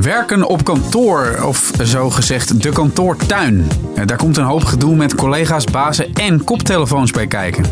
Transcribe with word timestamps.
Werken 0.00 0.48
op 0.48 0.64
kantoor, 0.64 1.42
of 1.44 1.72
zo 1.82 2.10
gezegd 2.10 2.62
de 2.62 2.72
kantoortuin. 2.72 3.66
Daar 4.04 4.16
komt 4.16 4.36
een 4.36 4.44
hoop 4.44 4.64
gedoe 4.64 4.96
met 4.96 5.14
collega's, 5.14 5.64
bazen 5.64 6.12
en 6.14 6.44
koptelefoons 6.44 7.10
bij 7.10 7.26
kijken. 7.26 7.64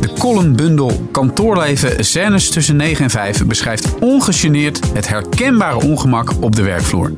De 0.00 0.12
columnbundel 0.18 1.08
Kantoorleven 1.12 2.04
scènes 2.04 2.50
tussen 2.50 2.76
9 2.76 3.04
en 3.04 3.10
5 3.10 3.46
beschrijft 3.46 3.98
ongegeneerd 4.00 4.80
het 4.92 5.08
herkenbare 5.08 5.86
ongemak 5.86 6.32
op 6.40 6.56
de 6.56 6.62
werkvloer. 6.62 7.12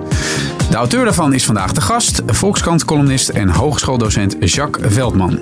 De 0.70 0.76
auteur 0.76 1.04
daarvan 1.04 1.32
is 1.32 1.44
vandaag 1.44 1.72
de 1.72 1.80
gast, 1.80 2.22
Volkskrant-columnist 2.26 3.28
en 3.28 3.48
hogeschooldocent 3.48 4.36
Jacques 4.40 4.92
Veldman. 4.92 5.38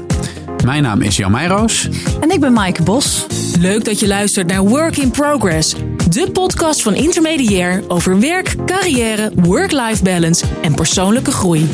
Mijn 0.67 0.83
naam 0.83 1.03
is 1.03 1.17
Jan 1.17 1.31
Meijroos. 1.31 1.89
En 2.21 2.31
ik 2.31 2.41
ben 2.41 2.53
Maaike 2.53 2.83
Bos. 2.83 3.27
Leuk 3.59 3.85
dat 3.85 4.01
je 4.01 4.07
luistert 4.07 4.47
naar 4.47 4.63
Work 4.63 4.97
in 4.97 5.11
Progress, 5.11 5.75
de 6.09 6.31
podcast 6.31 6.83
van 6.83 6.95
Intermediair 6.95 7.83
over 7.89 8.21
werk, 8.21 8.55
carrière, 8.65 9.33
work-life 9.35 10.03
balance 10.03 10.47
en 10.63 10.75
persoonlijke 10.75 11.31
groei. 11.31 11.69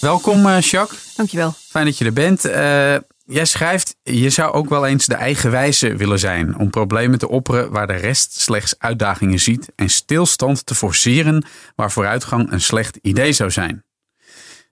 Welkom 0.00 0.46
eh, 0.46 0.60
Jacques. 0.60 1.14
Dankjewel. 1.16 1.54
Fijn 1.68 1.84
dat 1.84 1.98
je 1.98 2.04
er 2.04 2.12
bent. 2.12 2.44
Eh, 2.44 2.96
jij 3.24 3.44
schrijft, 3.44 3.96
je 4.02 4.30
zou 4.30 4.52
ook 4.52 4.68
wel 4.68 4.86
eens 4.86 5.06
de 5.06 5.14
eigenwijze 5.14 5.96
willen 5.96 6.18
zijn 6.18 6.58
om 6.58 6.70
problemen 6.70 7.18
te 7.18 7.28
opperen 7.28 7.70
waar 7.70 7.86
de 7.86 7.96
rest 7.96 8.40
slechts 8.40 8.74
uitdagingen 8.78 9.40
ziet 9.40 9.68
en 9.76 9.90
stilstand 9.90 10.66
te 10.66 10.74
forceren 10.74 11.44
waar 11.76 11.90
vooruitgang 11.90 12.52
een 12.52 12.60
slecht 12.60 12.98
idee 13.02 13.32
zou 13.32 13.50
zijn. 13.50 13.84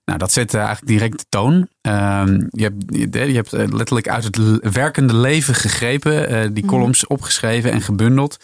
Nou, 0.09 0.21
dat 0.21 0.33
zet 0.33 0.55
eh, 0.55 0.61
eigenlijk 0.61 0.89
direct 0.89 1.19
de 1.19 1.25
toon. 1.29 1.69
Ehm, 1.80 2.47
je, 2.51 2.62
hebt, 2.62 2.85
je, 3.11 3.35
hebt 3.35 3.53
eh, 3.53 3.67
letterlijk 3.69 4.09
uit 4.09 4.25
het 4.25 4.37
werkende 4.73 5.15
leven 5.15 5.55
gegrepen, 5.55 6.29
eh, 6.29 6.48
die 6.53 6.65
columns 6.65 7.07
opgeschreven 7.07 7.73
en 7.73 7.81
gebundeld. 7.81 8.37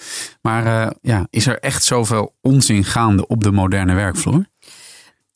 Maar 0.43 0.93
ja, 1.01 1.27
is 1.31 1.47
er 1.47 1.59
echt 1.59 1.85
zoveel 1.85 2.35
onzin 2.41 2.85
gaande 2.85 3.27
op 3.27 3.43
de 3.43 3.53
moderne 3.53 3.95
werkvloer? 3.95 4.47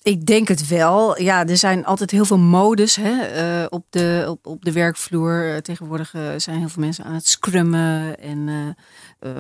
Ik 0.03 0.27
denk 0.27 0.49
het 0.49 0.67
wel. 0.69 1.21
Ja, 1.21 1.47
er 1.47 1.57
zijn 1.57 1.85
altijd 1.85 2.11
heel 2.11 2.25
veel 2.25 2.39
modes 2.39 2.97
hè, 2.97 3.65
op, 3.65 3.87
de, 3.91 4.25
op, 4.29 4.47
op 4.47 4.65
de 4.65 4.73
werkvloer. 4.73 5.63
Tegenwoordig 5.63 6.11
zijn 6.37 6.59
heel 6.59 6.69
veel 6.69 6.83
mensen 6.83 7.05
aan 7.05 7.15
het 7.15 7.27
scrummen 7.27 8.21
en 8.21 8.77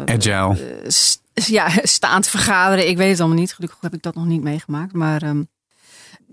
Agile. 0.04 0.56
st- 0.86 1.22
ja, 1.34 1.68
staand 1.82 2.28
vergaderen. 2.28 2.88
Ik 2.88 2.96
weet 2.96 3.10
het 3.10 3.20
allemaal 3.20 3.38
niet. 3.38 3.54
Gelukkig 3.54 3.78
heb 3.80 3.94
ik 3.94 4.02
dat 4.02 4.14
nog 4.14 4.26
niet 4.26 4.42
meegemaakt. 4.42 4.92
Maar, 4.92 5.22
ehm, 5.22 5.42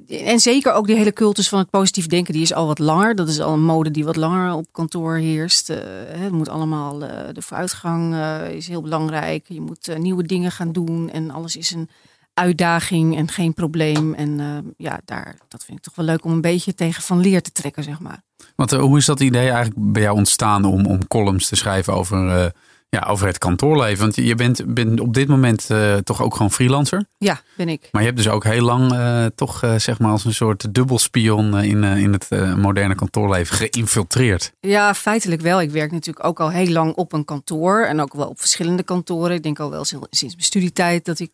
en 0.07 0.39
zeker 0.39 0.73
ook 0.73 0.87
die 0.87 0.95
hele 0.95 1.13
cultus 1.13 1.49
van 1.49 1.59
het 1.59 1.69
positief 1.69 2.07
denken, 2.07 2.33
die 2.33 2.41
is 2.41 2.53
al 2.53 2.67
wat 2.67 2.79
langer. 2.79 3.15
Dat 3.15 3.27
is 3.27 3.39
al 3.39 3.53
een 3.53 3.63
mode 3.63 3.91
die 3.91 4.05
wat 4.05 4.15
langer 4.15 4.53
op 4.53 4.65
kantoor 4.71 5.15
heerst. 5.15 5.69
Eh, 5.69 5.77
het 6.07 6.31
moet 6.31 6.49
allemaal, 6.49 7.03
eh, 7.03 7.33
de 7.33 7.41
vooruitgang 7.41 8.13
eh, 8.13 8.49
is 8.49 8.67
heel 8.67 8.81
belangrijk. 8.81 9.45
Je 9.47 9.61
moet 9.61 9.97
nieuwe 9.97 10.23
dingen 10.23 10.51
gaan 10.51 10.71
doen 10.71 11.09
en 11.09 11.31
alles 11.31 11.55
is 11.55 11.71
een 11.71 11.89
uitdaging 12.33 13.17
en 13.17 13.27
geen 13.27 13.53
probleem. 13.53 14.13
En 14.13 14.39
ja, 14.77 14.99
daar, 15.05 15.37
dat 15.47 15.63
vind 15.63 15.77
ik 15.77 15.83
toch 15.83 15.95
wel 15.95 16.05
leuk 16.05 16.25
om 16.25 16.31
een 16.31 16.41
beetje 16.41 16.73
tegen 16.73 17.03
van 17.03 17.19
leer 17.19 17.41
te 17.41 17.51
trekken, 17.51 17.83
zeg 17.83 17.99
maar. 17.99 18.21
Want 18.55 18.71
hoe 18.71 18.97
is 18.97 19.05
dat 19.05 19.19
idee 19.19 19.49
eigenlijk 19.49 19.91
bij 19.91 20.01
jou 20.01 20.17
ontstaan 20.17 20.65
om, 20.65 20.85
om 20.85 21.07
columns 21.07 21.47
te 21.47 21.55
schrijven 21.55 21.93
over, 21.93 22.51
ja, 22.89 23.07
over 23.07 23.27
het 23.27 23.37
kantoorleven? 23.37 23.99
Want 23.99 24.15
je 24.15 24.35
bent, 24.35 24.73
bent 24.73 24.99
op 24.99 25.13
dit 25.13 25.27
moment 25.27 25.69
eh, 25.69 25.95
toch 25.95 26.21
ook 26.21 26.35
gewoon 26.35 26.51
freelancer. 26.51 27.05
Ja, 27.17 27.41
ben 27.57 27.69
ik. 27.69 27.89
Maar 27.91 28.01
je 28.01 28.07
hebt 28.07 28.23
dus 28.23 28.29
ook 28.29 28.43
heel 28.43 28.61
lang 28.61 28.91
eh, 28.91 29.25
toch 29.35 29.63
eh, 29.63 29.75
zeg 29.75 29.99
maar 29.99 30.11
als 30.11 30.25
een 30.25 30.33
soort 30.33 30.73
dubbelspion 30.73 31.61
in, 31.61 31.83
in 31.83 32.11
het 32.11 32.29
moderne 32.57 32.95
kantoorleven 32.95 33.55
geïnfiltreerd. 33.55 34.53
Ja, 34.59 34.93
feitelijk 34.93 35.41
wel. 35.41 35.61
Ik 35.61 35.71
werk 35.71 35.91
natuurlijk 35.91 36.25
ook 36.25 36.39
al 36.39 36.49
heel 36.49 36.67
lang 36.67 36.93
op 36.93 37.13
een 37.13 37.25
kantoor. 37.25 37.81
En 37.81 38.01
ook 38.01 38.13
wel 38.13 38.27
op 38.27 38.39
verschillende 38.39 38.83
kantoren. 38.83 39.35
Ik 39.35 39.43
denk 39.43 39.59
al 39.59 39.69
wel 39.69 39.85
sinds 39.85 40.19
mijn 40.19 40.33
studietijd 40.37 41.05
dat 41.05 41.19
ik 41.19 41.31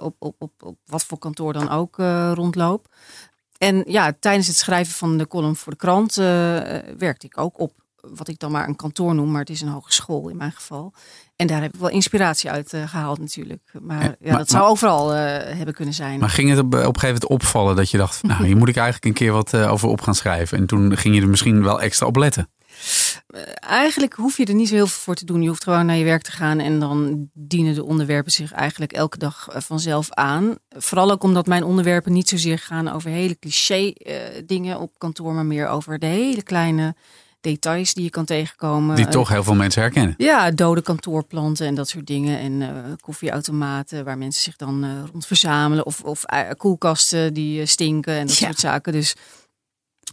op, 0.00 0.14
op, 0.18 0.34
op, 0.38 0.52
op 0.62 0.76
wat 0.86 1.04
voor 1.04 1.18
kantoor 1.18 1.52
dan 1.52 1.70
ook 1.70 1.96
rondloop. 2.34 2.86
En 3.58 3.84
ja, 3.86 4.16
tijdens 4.20 4.46
het 4.46 4.56
schrijven 4.56 4.94
van 4.94 5.16
de 5.16 5.26
column 5.26 5.56
voor 5.56 5.72
de 5.72 5.78
krant 5.78 6.14
werkte 6.98 7.26
ik 7.26 7.38
ook 7.38 7.60
op 7.60 7.81
wat 8.14 8.28
ik 8.28 8.38
dan 8.38 8.50
maar 8.50 8.68
een 8.68 8.76
kantoor 8.76 9.14
noem. 9.14 9.30
Maar 9.30 9.40
het 9.40 9.50
is 9.50 9.60
een 9.60 9.68
hogeschool 9.68 10.28
in 10.28 10.36
mijn 10.36 10.52
geval. 10.52 10.92
En 11.36 11.46
daar 11.46 11.62
heb 11.62 11.74
ik 11.74 11.80
wel 11.80 11.88
inspiratie 11.88 12.50
uit 12.50 12.72
eh, 12.72 12.88
gehaald 12.88 13.18
natuurlijk. 13.18 13.72
Maar 13.80 14.02
Ja, 14.02 14.14
ja, 14.20 14.28
maar- 14.28 14.38
dat 14.38 14.48
zou 14.48 14.62
maar- 14.62 14.70
overal 14.70 15.14
eh, 15.14 15.56
hebben 15.56 15.74
kunnen 15.74 15.94
zijn. 15.94 16.18
Maar 16.20 16.30
ging 16.30 16.48
het 16.50 16.58
op, 16.58 16.64
op 16.64 16.72
een 16.72 16.80
gegeven 16.80 17.00
moment 17.06 17.26
opvallen 17.26 17.76
dat 17.76 17.90
je 17.90 17.96
dacht, 17.98 18.22
nou 18.32 18.44
hier 18.46 18.56
moet 18.56 18.68
ik 18.68 18.76
eigenlijk 18.76 19.04
een 19.06 19.12
keer 19.26 19.32
wat 19.32 19.54
eh, 19.54 19.72
over 19.72 19.88
op 19.88 20.00
gaan 20.00 20.14
schrijven. 20.14 20.58
En 20.58 20.66
toen 20.66 20.96
ging 20.96 21.14
je 21.14 21.20
er 21.20 21.28
misschien 21.28 21.62
wel 21.62 21.80
extra 21.80 22.06
op 22.06 22.16
letten. 22.16 22.48
Eigenlijk 23.54 24.14
hoef 24.14 24.36
je 24.36 24.44
er 24.44 24.54
niet 24.54 24.68
zo 24.68 24.74
heel 24.74 24.86
veel 24.86 25.00
voor 25.02 25.14
te 25.14 25.24
doen. 25.24 25.42
Je 25.42 25.48
hoeft 25.48 25.62
gewoon 25.62 25.86
naar 25.86 25.96
je 25.96 26.04
werk 26.04 26.22
te 26.22 26.30
gaan 26.32 26.58
en 26.58 26.80
dan 26.80 27.28
dienen 27.32 27.74
de 27.74 27.84
onderwerpen 27.84 28.32
zich 28.32 28.52
eigenlijk 28.52 28.92
elke 28.92 29.18
dag 29.18 29.48
eh, 29.48 29.60
vanzelf 29.60 30.10
aan. 30.10 30.54
Vooral 30.68 31.10
ook 31.10 31.22
omdat 31.22 31.46
mijn 31.46 31.64
onderwerpen 31.64 32.12
niet 32.12 32.28
zozeer 32.28 32.58
gaan 32.58 32.88
over 32.88 33.10
hele 33.10 33.38
cliché 33.38 33.88
eh, 33.90 34.16
dingen 34.46 34.80
op 34.80 34.98
kantoor, 34.98 35.32
maar 35.32 35.46
meer 35.46 35.68
over 35.68 35.98
de 35.98 36.06
hele 36.06 36.42
kleine 36.42 36.94
details 37.42 37.94
die 37.94 38.04
je 38.04 38.10
kan 38.10 38.24
tegenkomen. 38.24 38.96
Die 38.96 39.08
toch 39.08 39.28
heel 39.28 39.44
veel 39.44 39.54
mensen 39.54 39.82
herkennen. 39.82 40.14
ja, 40.18 40.50
dode 40.50 40.82
kantoorplanten 40.82 41.66
en 41.66 41.74
dat 41.74 41.88
soort 41.88 42.06
dingen. 42.06 42.38
En 42.38 42.62
eh, 42.62 42.68
koffieautomaten 43.00 44.04
waar 44.04 44.18
mensen 44.18 44.42
zich 44.42 44.56
dan 44.56 44.84
eh, 44.84 44.90
rond 45.12 45.26
verzamelen. 45.26 45.86
Of, 45.86 46.00
of 46.02 46.24
eh, 46.24 46.40
koelkasten 46.56 47.34
die 47.34 47.66
stinken 47.66 48.14
en 48.14 48.26
dat 48.26 48.38
Ja. 48.38 48.46
soort 48.46 48.58
zaken. 48.58 48.92
Dus 48.92 49.14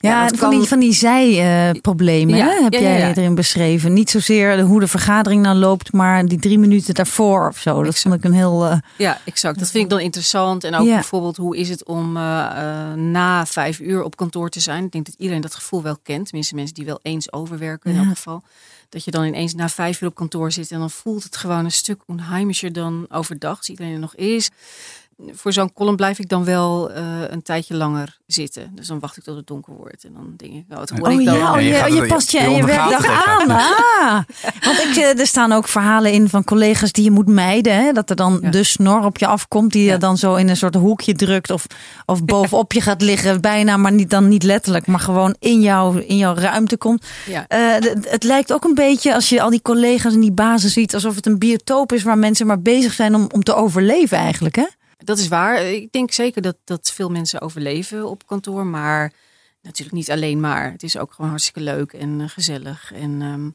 Ja, 0.02 0.28
van, 0.28 0.38
kan- 0.38 0.50
die, 0.50 0.68
van 0.68 0.80
die 0.80 0.94
zijproblemen 0.94 2.36
Ja, 2.38 2.62
heb 2.64 2.74
ja, 2.74 2.80
jij 2.80 3.10
erin 3.10 3.36
beschreven. 3.36 3.94
Niet 3.94 4.10
zozeer 4.10 4.56
de- 4.56 4.62
hoe 4.62 4.80
de 4.80 4.88
vergadering 4.88 5.42
nou 5.42 5.58
loopt, 5.58 5.94
maar 5.94 6.26
die 6.26 6.40
drie 6.40 6.60
minuten 6.60 6.94
daarvoor 6.94 7.48
of 7.48 7.58
zo. 7.58 7.76
Dat 7.76 7.86
Exact. 7.86 8.02
vond 8.02 8.16
ik 8.16 8.24
een 8.24 8.34
heel... 8.34 8.66
eh, 8.66 8.78
Ja, 8.98 9.18
exact. 9.26 9.60
Dat 9.60 9.70
vind 9.72 9.84
ik 9.84 9.90
dan 9.90 10.00
interessant. 10.00 10.64
En 10.64 10.76
ook 10.76 10.86
bijvoorbeeld, 10.86 11.38
hoe 11.38 11.58
is 11.58 11.70
het 11.70 11.84
om 11.84 12.18
eh, 12.18 12.46
eh, 12.46 12.94
na 12.94 13.46
vijf 13.46 13.80
uur 13.80 14.04
op 14.04 14.16
kantoor 14.16 14.50
te 14.50 14.60
zijn? 14.60 14.84
Ik 14.86 14.92
denk 14.92 15.06
dat 15.06 15.16
iedereen 15.18 15.42
dat 15.42 15.56
gevoel 15.56 15.82
wel 15.82 15.98
kent. 16.04 16.26
Tenminste, 16.26 16.56
mensen 16.56 16.76
die 16.76 16.86
wel 16.86 17.00
eens 17.02 17.32
overwerken 17.34 17.92
in 17.92 17.98
elk 17.98 18.08
geval. 18.08 18.44
Dat 18.90 19.04
je 19.04 19.12
dan 19.12 19.24
ineens 19.26 19.54
na 19.56 19.70
vijf 19.70 20.02
uur 20.02 20.08
op 20.10 20.16
kantoor 20.16 20.52
zit 20.52 20.72
en 20.72 20.80
dan 20.80 20.90
voelt 20.90 21.24
het 21.24 21.38
gewoon 21.38 21.66
een 21.66 21.72
stuk 21.72 22.02
onheimischer 22.06 22.74
dan 22.74 23.06
overdag. 23.10 23.58
Als 23.58 23.70
iedereen 23.70 23.94
er 23.94 24.00
nog 24.00 24.16
is. 24.16 24.50
Voor 25.32 25.54
zo'n 25.54 25.74
column 25.74 25.96
blijf 25.96 26.20
ik 26.20 26.30
dan 26.30 26.44
wel 26.44 26.92
eh, 26.92 27.04
een 27.28 27.42
tijdje 27.42 27.76
langer 27.76 28.18
zitten. 28.28 28.72
Dus 28.76 28.88
dan 28.88 29.00
wacht 29.00 29.18
ik 29.18 29.24
tot 29.24 29.36
het 29.36 29.48
donker 29.48 29.74
wordt. 29.74 30.04
En 30.04 30.14
dan 30.14 30.34
denk 30.38 30.54
ik, 30.54 30.64
oh, 30.70 30.78
wat 30.78 30.90
hoor 30.90 31.08
Oh 31.08 31.20
ik 31.20 31.26
dan? 31.26 31.38
ja, 31.38 31.54
oh, 31.54 31.60
je 31.60 31.94
je, 31.96 32.06
past 32.08 32.32
je, 32.32 32.40
je 32.42 32.50
je 32.50 32.66
werkdag 32.66 33.28
aan. 33.28 33.50
Ah. 33.50 34.20
Want 34.66 34.80
ik, 34.80 34.96
eh, 34.96 35.20
er 35.20 35.28
staan 35.28 35.52
ook 35.52 35.68
verhalen 35.68 36.12
in 36.12 36.30
van 36.30 36.44
collega's 36.44 36.92
die 36.92 37.04
je 37.04 37.12
moet 37.12 37.28
mijden. 37.28 37.76
Hè? 37.76 37.92
Dat 37.92 38.10
er 38.10 38.16
dan 38.16 38.40
Ja. 38.42 38.50
de 38.50 38.64
snor 38.64 39.06
op 39.06 39.18
je 39.18 39.28
afkomt 39.28 39.72
die 39.72 39.84
Ja. 39.86 39.92
je 39.94 39.98
dan 39.98 40.18
zo 40.18 40.36
in 40.36 40.50
een 40.50 40.58
soort 40.58 40.76
hoekje 40.76 41.14
drukt. 41.14 41.50
Of, 41.52 41.66
of 42.06 42.24
bovenop 42.26 42.74
je 42.74 42.82
gaat 42.82 43.02
liggen. 43.02 43.42
Bijna, 43.42 43.78
maar 43.78 43.92
niet, 43.92 44.10
dan 44.10 44.28
niet 44.28 44.44
letterlijk. 44.44 44.88
Maar 44.88 45.00
gewoon 45.00 45.36
in, 45.40 45.62
jou, 45.62 46.02
in 46.02 46.18
jouw 46.18 46.36
ruimte 46.36 46.78
komt. 46.78 47.06
Ja. 47.26 47.46
Eh, 47.48 47.92
het 48.02 48.24
lijkt 48.24 48.54
ook 48.54 48.64
een 48.64 48.74
beetje 48.76 49.14
als 49.14 49.30
je 49.30 49.42
al 49.42 49.50
die 49.50 49.62
collega's 49.62 50.14
en 50.14 50.20
die 50.20 50.32
bazen 50.32 50.70
ziet. 50.70 50.94
Alsof 50.94 51.16
het 51.16 51.26
een 51.26 51.38
biotoop 51.40 51.92
is 51.94 52.04
waar 52.04 52.18
mensen 52.18 52.48
maar 52.48 52.62
bezig 52.62 52.94
zijn 52.94 53.16
om, 53.16 53.28
om 53.32 53.44
te 53.44 53.54
overleven 53.56 54.18
eigenlijk. 54.18 54.56
Hè? 54.56 54.66
Dat 55.04 55.18
is 55.18 55.28
waar. 55.28 55.64
Ik 55.64 55.92
denk 55.92 56.12
zeker 56.12 56.42
dat, 56.42 56.58
dat 56.64 56.92
veel 56.92 57.10
mensen 57.10 57.42
overleven 57.42 58.10
op 58.10 58.26
kantoor. 58.28 58.66
Maar 58.66 59.14
natuurlijk 59.62 59.98
niet 59.98 60.12
alleen 60.12 60.40
maar. 60.40 60.72
Het 60.72 60.84
is 60.84 60.98
ook 60.98 61.14
gewoon 61.14 61.30
hartstikke 61.30 61.62
leuk 61.62 61.94
en 61.94 62.22
eh, 62.22 62.30
gezellig. 62.30 62.92
En 62.94 63.22
ehm, 63.22 63.50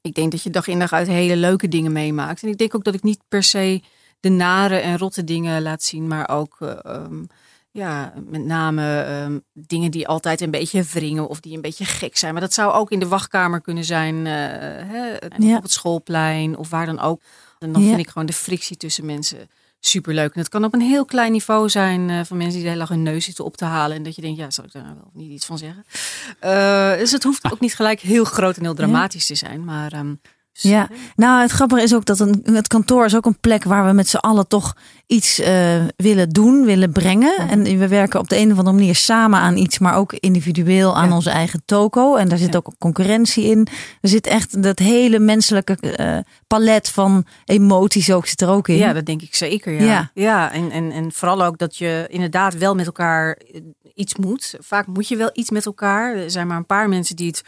ik 0.00 0.14
denk 0.14 0.30
dat 0.30 0.42
je 0.42 0.50
dag 0.50 0.66
in 0.66 0.78
dag 0.78 0.92
uit 0.92 1.06
hele 1.06 1.36
leuke 1.36 1.68
dingen 1.68 1.92
meemaakt. 1.92 2.42
En 2.42 2.48
ik 2.48 2.58
denk 2.58 2.74
ook 2.74 2.84
dat 2.84 2.94
ik 2.94 3.02
niet 3.02 3.20
per 3.28 3.42
se 3.42 3.82
de 4.20 4.28
nare 4.28 4.76
en 4.76 4.98
rotte 4.98 5.24
dingen 5.24 5.62
laat 5.62 5.82
zien. 5.82 6.06
Maar 6.06 6.28
ook 6.28 6.56
eh, 6.60 6.78
ehm, 6.82 7.22
ja, 7.70 8.12
met 8.26 8.44
name 8.44 9.00
ehm, 9.02 9.38
dingen 9.52 9.90
die 9.90 10.08
altijd 10.08 10.40
een 10.40 10.50
beetje 10.50 10.82
wringen 10.82 11.28
of 11.28 11.40
die 11.40 11.54
een 11.54 11.60
beetje 11.60 11.84
gek 11.84 12.16
zijn. 12.16 12.32
Maar 12.32 12.42
dat 12.42 12.52
zou 12.54 12.72
ook 12.72 12.90
in 12.90 12.98
de 12.98 13.08
wachtkamer 13.08 13.60
kunnen 13.60 13.84
zijn. 13.84 14.26
eh, 14.26 14.32
hè, 14.88 15.16
Ja. 15.38 15.56
op 15.56 15.62
het 15.62 15.72
schoolplein 15.72 16.56
of 16.56 16.70
waar 16.70 16.86
dan 16.86 17.00
ook. 17.00 17.20
En 17.58 17.72
dan 17.72 17.82
Ja. 17.82 17.88
vind 17.88 18.00
ik 18.00 18.08
gewoon 18.08 18.26
de 18.26 18.32
frictie 18.32 18.76
tussen 18.76 19.06
mensen 19.06 19.48
superleuk. 19.80 20.34
En 20.34 20.40
het 20.40 20.48
kan 20.48 20.64
op 20.64 20.74
een 20.74 20.80
heel 20.80 21.04
klein 21.04 21.32
niveau 21.32 21.68
zijn 21.68 22.10
eh, 22.10 22.20
van 22.24 22.36
mensen 22.36 22.54
die 22.54 22.62
de 22.62 22.68
hele 22.68 22.80
dag 22.80 22.88
hun 22.88 23.02
neus 23.02 23.24
zitten 23.24 23.44
op 23.44 23.56
te 23.56 23.64
halen. 23.64 23.96
En 23.96 24.02
dat 24.02 24.14
je 24.14 24.22
denkt, 24.22 24.38
ja, 24.38 24.50
zal 24.50 24.64
ik 24.64 24.72
daar 24.72 24.82
nou 24.82 24.94
wel 24.94 25.10
niet 25.12 25.30
iets 25.30 25.46
van 25.46 25.58
zeggen? 25.58 25.84
Eh, 26.38 26.98
dus 26.98 27.12
het 27.12 27.22
hoeft 27.22 27.52
ook 27.52 27.60
niet 27.60 27.74
gelijk 27.74 28.00
heel 28.00 28.24
groot 28.24 28.56
en 28.56 28.62
heel 28.62 28.74
dramatisch 28.74 29.26
te 29.26 29.34
zijn. 29.34 29.64
Maar 29.64 29.92
ehm, 29.92 30.14
Ja, 30.52 30.88
nou 31.16 31.40
het 31.40 31.50
grappige 31.50 31.82
is 31.82 31.94
ook 31.94 32.04
dat 32.04 32.20
een, 32.20 32.40
het 32.52 32.68
kantoor 32.68 33.04
is 33.04 33.16
ook 33.16 33.26
een 33.26 33.38
plek 33.40 33.64
waar 33.64 33.86
we 33.86 33.92
met 33.92 34.08
z'n 34.08 34.16
allen 34.16 34.48
toch 34.48 34.76
iets 35.06 35.38
eh, 35.38 35.84
willen 35.96 36.28
doen, 36.28 36.64
willen 36.64 36.92
brengen. 36.92 37.36
En 37.48 37.62
we 37.78 37.88
werken 37.88 38.20
op 38.20 38.28
de 38.28 38.36
een 38.38 38.52
of 38.52 38.58
andere 38.58 38.76
manier 38.76 38.94
samen 38.94 39.38
aan 39.38 39.56
iets, 39.56 39.78
maar 39.78 39.94
ook 39.96 40.12
individueel 40.12 40.96
aan 40.96 41.08
Ja. 41.08 41.14
onze 41.14 41.30
eigen 41.30 41.62
toko. 41.64 42.16
En 42.16 42.28
daar 42.28 42.38
zit 42.38 42.52
Ja. 42.52 42.58
ook 42.58 42.74
concurrentie 42.78 43.44
in. 43.44 43.66
Er 44.00 44.08
zit 44.08 44.26
echt 44.26 44.62
dat 44.62 44.78
hele 44.78 45.18
menselijke 45.18 45.76
eh, 45.80 46.18
palet 46.46 46.88
van 46.88 47.24
emoties 47.44 48.12
ook 48.12 48.26
zit 48.26 48.40
er 48.40 48.48
ook 48.48 48.68
in. 48.68 48.76
Ja, 48.76 48.92
dat 48.92 49.06
denk 49.06 49.22
ik 49.22 49.34
zeker. 49.34 49.72
Ja, 49.72 49.80
Ja. 49.84 50.10
ja. 50.14 50.52
en, 50.52 50.70
en, 50.70 50.92
en 50.92 51.12
vooral 51.12 51.42
ook 51.44 51.58
dat 51.58 51.76
je 51.76 52.06
inderdaad 52.08 52.54
wel 52.58 52.74
met 52.74 52.86
elkaar 52.86 53.32
eh, 53.52 53.60
iets 53.94 54.14
moet. 54.16 54.54
Vaak 54.60 54.86
moet 54.86 55.08
je 55.08 55.16
wel 55.16 55.30
iets 55.32 55.50
met 55.50 55.66
elkaar. 55.66 56.16
Er 56.16 56.30
zijn 56.30 56.46
maar 56.46 56.56
een 56.56 56.66
paar 56.66 56.88
mensen 56.88 57.16
die 57.16 57.26
het 57.26 57.42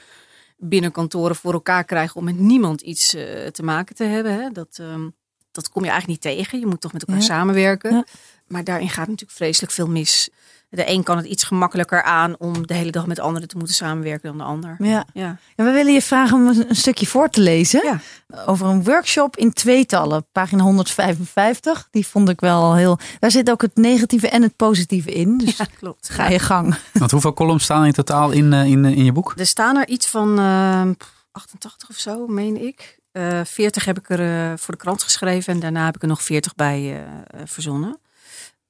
binnen 0.65 0.93
kantoren 0.93 1.37
voor 1.37 1.53
elkaar 1.53 1.85
krijgen 1.85 2.17
om 2.17 2.25
met 2.25 2.39
niemand 2.39 2.81
iets 2.81 3.15
eh, 3.15 3.47
te 3.47 3.63
maken 3.63 3.95
te 3.95 4.05
hebben. 4.05 4.33
Hè. 4.43 4.51
Dat, 4.51 4.79
ehm, 4.81 5.09
dat 5.53 5.69
kom 5.69 5.85
je 5.85 5.91
eigenlijk 5.91 6.25
niet 6.25 6.37
tegen. 6.37 6.59
Je 6.59 6.67
moet 6.67 6.81
toch 6.81 6.93
met 6.93 7.03
elkaar 7.03 7.21
Ja. 7.23 7.27
samenwerken. 7.27 7.93
Ja. 7.95 8.05
Maar 8.47 8.65
daarin 8.65 8.89
gaat 8.89 9.09
natuurlijk 9.09 9.39
vreselijk 9.39 9.73
veel 9.73 9.89
mis. 9.89 10.29
De 10.75 10.91
een 10.91 11.03
kan 11.03 11.17
het 11.17 11.27
iets 11.27 11.45
gemakkelijker 11.45 12.03
aan 12.03 12.35
om 12.39 12.67
de 12.67 12.75
hele 12.75 12.91
dag 12.91 13.07
met 13.07 13.21
anderen 13.21 13.49
te 13.49 13.57
moeten 13.57 13.75
samenwerken 13.75 14.29
dan 14.29 14.39
de 14.39 14.45
ander. 14.45 14.77
Ja. 14.79 15.05
Ja. 15.13 15.37
En 15.57 15.65
we 15.65 15.71
willen 15.71 15.93
je 15.93 16.03
vragen 16.03 16.37
om 16.37 16.47
een 16.47 16.77
stukje 16.77 17.07
voor 17.07 17.29
te 17.29 17.41
lezen. 17.41 17.85
Ja. 17.85 18.01
Over 18.47 18.67
een 18.67 18.85
workshop 18.85 19.37
in 19.37 19.53
tweetallen. 19.53 20.27
Pagina 20.33 20.63
155. 20.63 21.89
Die 21.91 22.07
vond 22.07 22.29
ik 22.29 22.41
wel 22.41 22.75
heel... 22.75 22.99
Daar 23.19 23.31
zit 23.31 23.51
ook 23.51 23.63
het 23.63 23.77
negatieve 23.77 24.29
en 24.29 24.43
het 24.43 24.57
positieve 24.57 25.13
in. 25.13 25.39
Dus 25.39 25.57
ja, 25.57 25.67
klopt. 25.79 26.11
ga 26.11 26.29
je 26.29 26.39
gang. 26.39 26.77
Want 26.93 27.11
hoeveel 27.11 27.35
columns 27.35 27.65
staan 27.65 27.81
er 27.81 27.87
in 27.87 27.93
totaal 27.93 28.31
in, 28.31 28.53
eh, 28.53 28.65
in, 28.65 28.85
eh, 28.85 28.97
in 28.97 29.05
je 29.05 29.13
boek? 29.13 29.35
Er 29.37 29.47
staan 29.47 29.77
er 29.77 29.89
iets 29.89 30.07
van 30.07 30.39
eh, 30.39 30.91
88 31.33 31.89
of 31.89 31.97
zo, 31.97 32.27
meen 32.27 32.65
ik. 32.65 32.99
Eh 33.13 33.41
40 33.45 33.85
heb 33.85 33.99
ik 33.99 34.11
er 34.11 34.51
eh, 34.51 34.59
voor 34.59 34.75
de 34.75 34.81
krant 34.81 35.03
geschreven 35.03 35.53
en 35.53 35.61
daarna 35.61 35.85
heb 35.85 35.95
ik 35.95 36.03
er 36.03 36.09
nog 36.09 36.23
40 36.23 36.55
bij 36.55 37.05
verzonnen. 37.45 37.99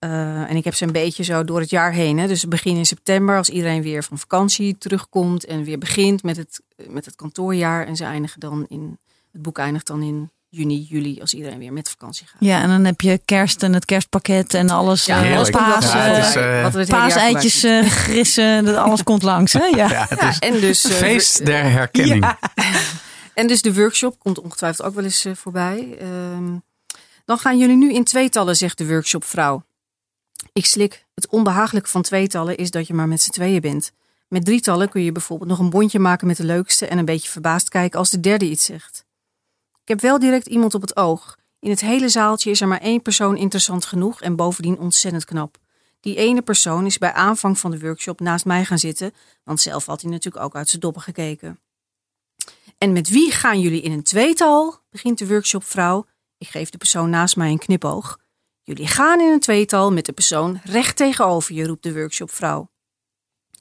Eh, 0.03 0.51
en 0.51 0.57
ik 0.57 0.65
heb 0.65 0.75
ze 0.75 0.85
een 0.85 0.93
beetje 0.93 1.23
zo 1.23 1.45
door 1.45 1.61
het 1.61 1.71
jaar 1.71 1.93
heen. 1.93 2.19
Hè. 2.19 2.27
Dus 2.27 2.49
begin 2.49 2.77
in 2.77 2.87
september, 2.87 3.37
als 3.37 3.49
iedereen 3.49 3.83
weer 3.83 4.05
van 4.05 4.19
vakantie 4.19 4.79
terugkomt 4.79 5.45
en 5.45 5.65
weer 5.65 5.79
begint 5.79 6.23
met 6.23 6.37
het, 6.37 6.61
met 6.89 7.05
het 7.05 7.15
kantoorjaar. 7.15 7.87
En 7.87 7.97
ze 7.97 8.05
eindigen 8.05 8.41
dan 8.41 8.67
in, 8.69 8.99
het 9.33 9.43
boek 9.43 9.59
eindigt 9.59 9.87
dan 9.87 10.03
in 10.03 10.31
juni, 10.49 10.87
juli, 10.89 11.21
als 11.21 11.35
iedereen 11.35 11.59
weer 11.59 11.73
met 11.73 11.91
vakantie 11.91 12.27
gaat. 12.27 12.37
Ja, 12.39 12.63
en 12.63 12.69
dan 12.69 12.85
heb 12.85 13.01
je 13.01 13.21
kerst 13.25 13.63
en 13.63 13.73
het 13.73 13.85
kerstpakket 13.85 14.55
en 14.55 14.71
alles. 14.71 15.05
Ja, 15.05 15.17
eh, 15.17 15.23
heerlijk. 15.23 15.51
paas, 15.51 15.93
Ja, 15.93 15.99
het 15.99 16.27
is, 16.27 16.37
eh, 16.37 16.63
Wat 16.63 16.73
het 16.73 16.89
paaseitjes, 16.89 17.65
grissen, 18.05 18.65
dat 18.65 18.77
alles 18.77 19.03
komt 19.03 19.23
langs. 19.23 19.53
Hè? 19.53 19.65
Ja. 19.65 19.89
Ja, 19.89 20.07
het 20.09 20.19
komt. 20.19 20.31
is 20.31 20.39
Ja, 20.41 20.49
en 20.49 20.61
dus, 20.61 20.87
feest 20.87 21.47
der 21.47 21.71
herkenning. 21.71 22.25
Ja. 22.25 22.39
En 23.35 23.47
dus 23.47 23.63
de 23.63 23.75
workshop 23.75 24.19
komt 24.19 24.41
ongetwijfeld 24.41 24.89
ook 24.89 24.95
wel 24.95 25.05
eens 25.05 25.27
voorbij. 25.33 25.97
Ehm, 25.99 26.57
dan 27.25 27.39
gaan 27.39 27.59
jullie 27.59 27.77
nu 27.77 27.93
in 27.93 28.05
tweetallen, 28.05 28.57
zegt 28.57 28.79
de 28.79 28.87
workshopvrouw. 28.87 29.63
Ik 30.53 30.67
slik. 30.67 31.07
Het 31.15 31.29
onbehagelijke 31.29 31.89
van 31.89 32.03
tweetallen 32.03 32.57
is 32.57 32.71
dat 32.71 32.87
je 32.87 32.95
maar 32.95 33.09
met 33.09 33.23
z'n 33.23 33.31
tweeën 33.31 33.61
bent. 33.61 33.93
Met 34.29 34.45
drietallen 34.45 34.89
kun 34.89 35.03
je 35.03 35.13
bijvoorbeeld 35.13 35.51
nog 35.51 35.59
een 35.59 35.71
bondje 35.71 35.99
maken 35.99 36.27
met 36.27 36.37
de 36.37 36.45
leukste 36.45 36.87
en 36.87 36.99
een 36.99 37.05
beetje 37.05 37.31
verbaasd 37.31 37.69
kijken 37.69 37.99
als 37.99 38.11
de 38.11 38.21
derde 38.21 38.51
iets 38.51 38.65
zegt. 38.65 39.05
Ik 39.83 39.89
heb 39.89 40.01
wel 40.01 40.19
direct 40.19 40.47
iemand 40.47 40.75
op 40.75 40.81
het 40.81 40.97
oog. 40.97 41.37
In 41.59 41.71
het 41.71 41.81
hele 41.81 42.09
zaaltje 42.09 42.51
is 42.51 42.61
er 42.61 42.69
maar 42.69 42.81
één 42.81 43.03
persoon 43.03 43.37
interessant 43.37 43.85
genoeg 43.85 44.21
en 44.21 44.37
bovendien 44.37 44.79
ontzettend 44.79 45.25
knap. 45.25 45.59
Die 46.01 46.17
ene 46.17 46.43
persoon 46.43 46.87
is 46.87 46.99
bij 46.99 47.13
aanvang 47.13 47.59
van 47.59 47.71
de 47.71 47.79
workshop 47.79 48.21
naast 48.21 48.45
mij 48.45 48.65
gaan 48.65 48.79
zitten, 48.79 49.15
want 49.45 49.61
zelf 49.61 49.87
had 49.87 50.01
hij 50.01 50.11
natuurlijk 50.11 50.45
ook 50.45 50.55
uit 50.55 50.69
zijn 50.69 50.81
doppen 50.81 51.03
gekeken. 51.03 51.59
En 52.79 52.93
met 52.93 53.09
wie 53.09 53.33
gaan 53.33 53.61
jullie 53.61 53.83
in 53.83 53.93
een 53.93 54.03
tweetal? 54.03 54.79
begint 54.91 55.19
de 55.19 55.27
workshopvrouw. 55.27 56.07
Ik 56.39 56.49
geef 56.49 56.71
de 56.71 56.79
persoon 56.79 57.11
naast 57.11 57.37
mij 57.37 57.51
een 57.51 57.59
knipoog. 57.59 58.19
Jullie 58.65 58.87
gaan 58.87 59.21
in 59.21 59.33
een 59.33 59.41
tweetal 59.41 59.93
met 59.93 60.07
de 60.07 60.13
persoon 60.13 60.61
recht 60.65 60.97
tegenover 60.97 61.55
je, 61.55 61.67
roept 61.67 61.83
de 61.83 61.93
workshopvrouw. 61.93 62.71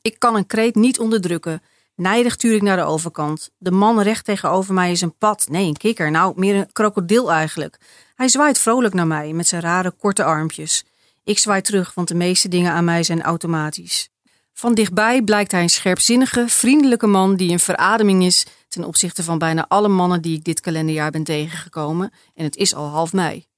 Ik 0.02 0.20
kan 0.20 0.36
een 0.36 0.46
kreet 0.46 0.76
niet 0.76 1.00
onderdrukken. 1.00 1.62
Nijdig 1.96 2.36
tuur 2.36 2.56
ik 2.56 2.62
naar 2.62 2.78
de 2.78 2.84
overkant. 2.84 3.52
De 3.58 3.72
man 3.72 4.02
recht 4.02 4.26
tegenover 4.26 4.74
mij 4.74 4.92
is 4.92 5.02
een 5.02 5.18
pad. 5.18 5.48
Nee, 5.50 5.68
een 5.68 5.78
kikker. 5.78 6.12
Nou, 6.12 6.34
meer 6.36 6.56
een 6.56 6.72
krokodil 6.72 7.32
eigenlijk. 7.32 7.78
Hij 8.16 8.28
zwaait 8.28 8.60
vrolijk 8.60 8.94
naar 8.94 9.08
mij 9.08 9.34
met 9.34 9.48
zijn 9.48 9.62
rare 9.62 9.92
korte 9.92 10.24
armpjes. 10.24 10.84
Ik 11.24 11.40
zwaai 11.40 11.62
terug, 11.62 11.94
want 11.94 12.08
de 12.08 12.16
meeste 12.16 12.48
dingen 12.48 12.72
aan 12.72 12.86
mij 12.86 13.04
zijn 13.04 13.22
automatisch. 13.22 14.10
Van 14.54 14.74
dichtbij 14.74 15.22
blijkt 15.22 15.52
hij 15.52 15.62
een 15.62 15.70
scherpzinnige, 15.70 16.46
vriendelijke 16.48 17.08
man 17.08 17.36
die 17.36 17.52
een 17.52 17.60
verademing 17.60 18.24
is 18.24 18.46
ten 18.68 18.84
opzichte 18.84 19.24
van 19.24 19.38
bijna 19.38 19.66
alle 19.68 19.88
mannen 19.88 20.22
die 20.22 20.38
ik 20.38 20.44
dit 20.44 20.60
kalenderjaar 20.60 21.12
ben 21.12 21.24
tegengekomen. 21.24 22.12
En 22.36 22.44
het 22.44 22.56
is 22.56 22.76
al 22.76 22.88
half 22.88 23.14
mei. 23.14 23.50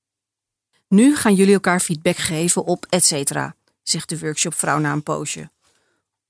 Nu 0.93 1.15
gaan 1.15 1.33
jullie 1.33 1.53
elkaar 1.53 1.79
feedback 1.79 2.15
geven 2.15 2.65
op 2.65 2.85
et 2.89 3.05
cetera, 3.05 3.55
zegt 3.83 4.09
de 4.09 4.19
workshopvrouw 4.19 4.77
na 4.77 4.91
een 4.91 5.03
poosje. 5.03 5.49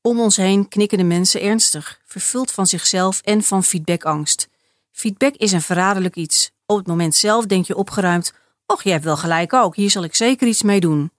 Om 0.01 0.19
ons 0.19 0.37
heen 0.37 0.67
knikken 0.67 0.97
de 0.97 1.03
mensen 1.03 1.41
ernstig, 1.41 1.99
vervuld 2.05 2.51
van 2.51 2.67
zichzelf 2.67 3.21
en 3.21 3.43
van 3.43 3.63
feedbackangst. 3.63 4.49
Feedback 4.91 5.35
is 5.35 5.51
een 5.51 5.61
verraderlijk 5.61 6.15
iets. 6.15 6.51
Op 6.65 6.77
het 6.77 6.87
moment 6.87 7.15
zelf 7.15 7.45
denk 7.45 7.65
je 7.65 7.75
opgeruimd: 7.75 8.33
Och, 8.65 8.83
je 8.83 8.91
hebt 8.91 9.03
wel 9.03 9.17
gelijk 9.17 9.53
ook, 9.53 9.75
hier 9.75 9.89
zal 9.89 10.03
ik 10.03 10.15
zeker 10.15 10.47
iets 10.47 10.63
mee 10.63 10.79
doen. 10.79 11.11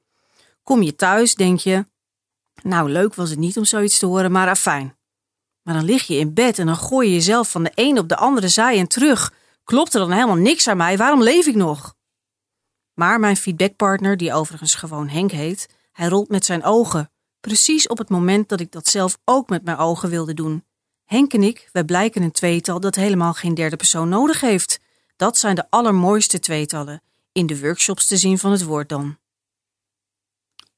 Kom 0.62 0.82
je 0.82 0.96
thuis, 0.96 1.34
denk 1.34 1.58
je: 1.58 1.86
Nou, 2.62 2.90
leuk 2.90 3.14
was 3.14 3.30
het 3.30 3.38
niet 3.38 3.56
om 3.56 3.64
zoiets 3.64 3.98
te 3.98 4.06
horen, 4.06 4.32
maar 4.32 4.48
afijn. 4.48 4.96
Maar 5.62 5.74
dan 5.74 5.84
lig 5.84 6.06
je 6.06 6.16
in 6.16 6.34
bed 6.34 6.58
en 6.58 6.66
dan 6.66 6.76
gooi 6.76 7.08
je 7.08 7.14
jezelf 7.14 7.50
van 7.50 7.62
de 7.62 7.72
een 7.74 7.98
op 7.98 8.08
de 8.08 8.16
andere 8.16 8.48
zij 8.48 8.78
en 8.78 8.88
terug. 8.88 9.32
Klopt 9.64 9.94
er 9.94 10.00
dan 10.00 10.12
helemaal 10.12 10.36
niks 10.36 10.68
aan 10.68 10.76
mij? 10.76 10.96
Waarom 10.96 11.22
leef 11.22 11.46
ik 11.46 11.54
nog? 11.54 11.94
Maar 12.94 13.20
mijn 13.20 13.36
feedbackpartner, 13.36 14.16
die 14.16 14.32
overigens 14.32 14.74
gewoon 14.74 15.08
Henk 15.08 15.30
heet, 15.30 15.68
hij 15.92 16.08
rolt 16.08 16.28
met 16.28 16.44
zijn 16.44 16.64
ogen. 16.64 17.10
Precies 17.40 17.86
op 17.88 17.98
het 17.98 18.08
moment 18.08 18.48
dat 18.48 18.60
ik 18.60 18.72
dat 18.72 18.88
zelf 18.88 19.18
ook 19.24 19.48
met 19.48 19.64
mijn 19.64 19.76
ogen 19.76 20.10
wilde 20.10 20.34
doen. 20.34 20.64
Henk 21.04 21.32
en 21.32 21.42
ik, 21.42 21.68
wij 21.72 21.84
blijken 21.84 22.22
een 22.22 22.32
tweetal 22.32 22.80
dat 22.80 22.94
helemaal 22.94 23.32
geen 23.32 23.54
derde 23.54 23.76
persoon 23.76 24.08
nodig 24.08 24.40
heeft. 24.40 24.80
Dat 25.16 25.38
zijn 25.38 25.54
de 25.54 25.64
allermooiste 25.70 26.38
tweetallen. 26.38 27.02
In 27.32 27.46
de 27.46 27.60
workshops 27.60 28.06
te 28.06 28.16
zien 28.16 28.38
van 28.38 28.50
het 28.50 28.64
woord 28.64 28.88
dan. 28.88 29.18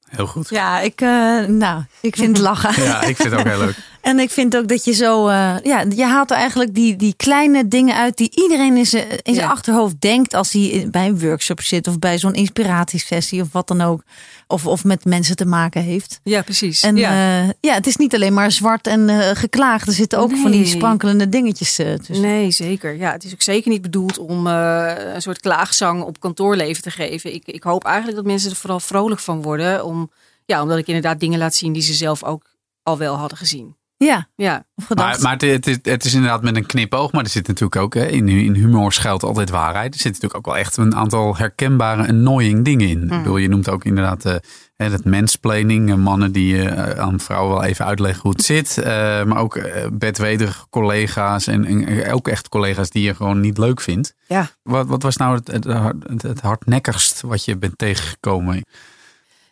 Heel 0.07 0.27
goed. 0.27 0.49
Ja, 0.49 0.79
ik, 0.79 1.01
eh, 1.01 1.45
nou, 1.45 1.83
ik 2.01 2.15
vind 2.15 2.37
het 2.37 2.45
lachen. 2.45 2.83
Ja, 2.83 3.01
ik 3.01 3.15
vind 3.15 3.31
het 3.31 3.39
ook 3.39 3.47
heel 3.47 3.59
leuk. 3.59 3.77
En 4.07 4.19
ik 4.19 4.29
vind 4.29 4.57
ook 4.57 4.67
dat 4.67 4.83
je 4.85 4.93
zo, 4.93 5.27
eh, 5.27 5.55
ja, 5.63 5.85
je 5.95 6.05
haalt 6.05 6.31
er 6.31 6.37
eigenlijk 6.37 6.73
die, 6.73 6.95
die 6.95 7.13
kleine 7.17 7.67
dingen 7.67 7.95
uit 7.95 8.17
die 8.17 8.31
iedereen 8.35 8.77
in 8.77 8.85
zijn, 8.85 9.09
in 9.09 9.33
zijn 9.33 9.47
Ja. 9.47 9.51
achterhoofd 9.51 10.01
denkt 10.01 10.33
als 10.33 10.51
hij 10.51 10.87
bij 10.91 11.07
een 11.07 11.19
workshop 11.19 11.61
zit 11.61 11.87
of 11.87 11.99
bij 11.99 12.17
zo'n 12.19 12.33
inspiratiesessie 12.33 13.41
of 13.41 13.47
wat 13.51 13.67
dan 13.67 13.81
ook. 13.81 14.03
Of, 14.47 14.65
of 14.65 14.83
met 14.83 15.05
mensen 15.05 15.35
te 15.35 15.45
maken 15.45 15.81
heeft. 15.81 16.19
Ja, 16.23 16.41
precies. 16.41 16.81
En 16.81 16.95
ja, 16.95 17.41
ja 17.59 17.73
het 17.73 17.87
is 17.87 17.95
niet 17.95 18.15
alleen 18.15 18.33
maar 18.33 18.51
zwart 18.51 18.87
en 18.87 19.09
eh, 19.09 19.29
geklaagd. 19.33 19.87
Er 19.87 19.93
zitten 19.93 20.19
ook 20.19 20.37
van 20.37 20.51
die 20.51 20.65
sprankelende 20.65 21.29
dingetjes 21.29 21.79
eh, 21.79 21.93
tussen. 21.93 22.21
Nee, 22.21 22.51
zeker. 22.51 22.95
Ja, 22.97 23.11
het 23.11 23.23
is 23.23 23.33
ook 23.33 23.41
zeker 23.41 23.71
niet 23.71 23.81
bedoeld 23.81 24.17
om 24.17 24.47
eh, 24.47 24.93
een 25.13 25.21
soort 25.21 25.39
klaagzang 25.39 26.03
op 26.03 26.19
kantoorleven 26.19 26.83
te 26.83 26.91
geven. 26.91 27.33
Ik, 27.33 27.45
ik 27.45 27.63
hoop 27.63 27.83
eigenlijk 27.83 28.15
dat 28.17 28.25
mensen 28.25 28.49
er 28.49 28.55
vooral 28.55 28.79
vrolijk 28.79 29.19
van 29.19 29.41
worden. 29.41 29.85
Om, 29.85 30.11
ja, 30.45 30.61
omdat 30.61 30.77
ik 30.77 30.87
inderdaad 30.87 31.19
dingen 31.19 31.39
laat 31.39 31.55
zien 31.55 31.73
die 31.73 31.81
ze 31.81 31.93
zelf 31.93 32.23
ook 32.23 32.43
al 32.83 32.97
wel 32.97 33.15
hadden 33.15 33.37
gezien. 33.37 33.75
Ja, 33.99 34.27
Ja, 34.35 34.65
of 34.75 34.85
gedacht. 34.85 35.09
Maar, 35.09 35.21
maar 35.21 35.31
het, 35.31 35.65
het, 35.65 35.67
is- 35.67 35.91
het 35.91 36.05
is 36.05 36.13
inderdaad 36.13 36.41
met 36.43 36.55
een 36.55 36.65
knipoog. 36.65 37.11
Maar 37.11 37.23
er 37.23 37.29
zit 37.29 37.47
natuurlijk 37.47 37.81
ook, 37.81 37.93
hè, 37.93 38.05
in, 38.05 38.27
in 38.29 38.53
humor 38.55 38.93
schuilt 38.93 39.23
altijd 39.23 39.49
waarheid. 39.49 39.93
Er 39.93 39.99
zitten 39.99 40.11
natuurlijk 40.11 40.37
ook 40.37 40.45
wel 40.53 40.57
echt 40.57 40.77
een 40.77 40.95
aantal 40.95 41.37
herkenbare 41.37 42.07
annoying 42.07 42.65
dingen 42.65 42.87
in. 42.87 43.03
Ik 43.03 43.09
bedoel, 43.09 43.37
je 43.37 43.47
noemt 43.47 43.69
ook 43.69 43.85
inderdaad 43.85 44.25
eh, 44.25 44.35
hè, 44.75 44.89
het 44.89 45.05
mensplaining. 45.05 45.89
eh, 45.89 45.95
mannen 45.95 46.31
die 46.31 46.69
eh, 46.69 46.99
aan 46.99 47.19
vrouwen 47.19 47.53
wel 47.55 47.63
even 47.63 47.85
uitleggen 47.85 48.21
hoe 48.21 48.31
het 48.31 48.43
zit. 48.43 48.77
eh, 48.77 48.83
maar 49.23 49.37
ook 49.37 49.59
bedwederige 49.93 50.65
collega's. 50.69 51.47
En, 51.47 51.65
en 51.65 52.11
ook 52.11 52.27
echt 52.27 52.49
collega's 52.49 52.89
die 52.89 53.03
je 53.03 53.15
gewoon 53.15 53.39
niet 53.39 53.57
leuk 53.57 53.81
vindt. 53.81 54.13
ja. 54.27 54.49
Wat, 54.63 54.87
wat 54.87 55.03
was 55.03 55.17
nou 55.17 55.35
het, 55.35 55.47
het, 55.47 55.63
het, 56.07 56.21
het 56.21 56.41
hardnekkigst 56.41 57.21
wat 57.21 57.45
je 57.45 57.57
bent 57.57 57.77
tegengekomen? 57.77 58.61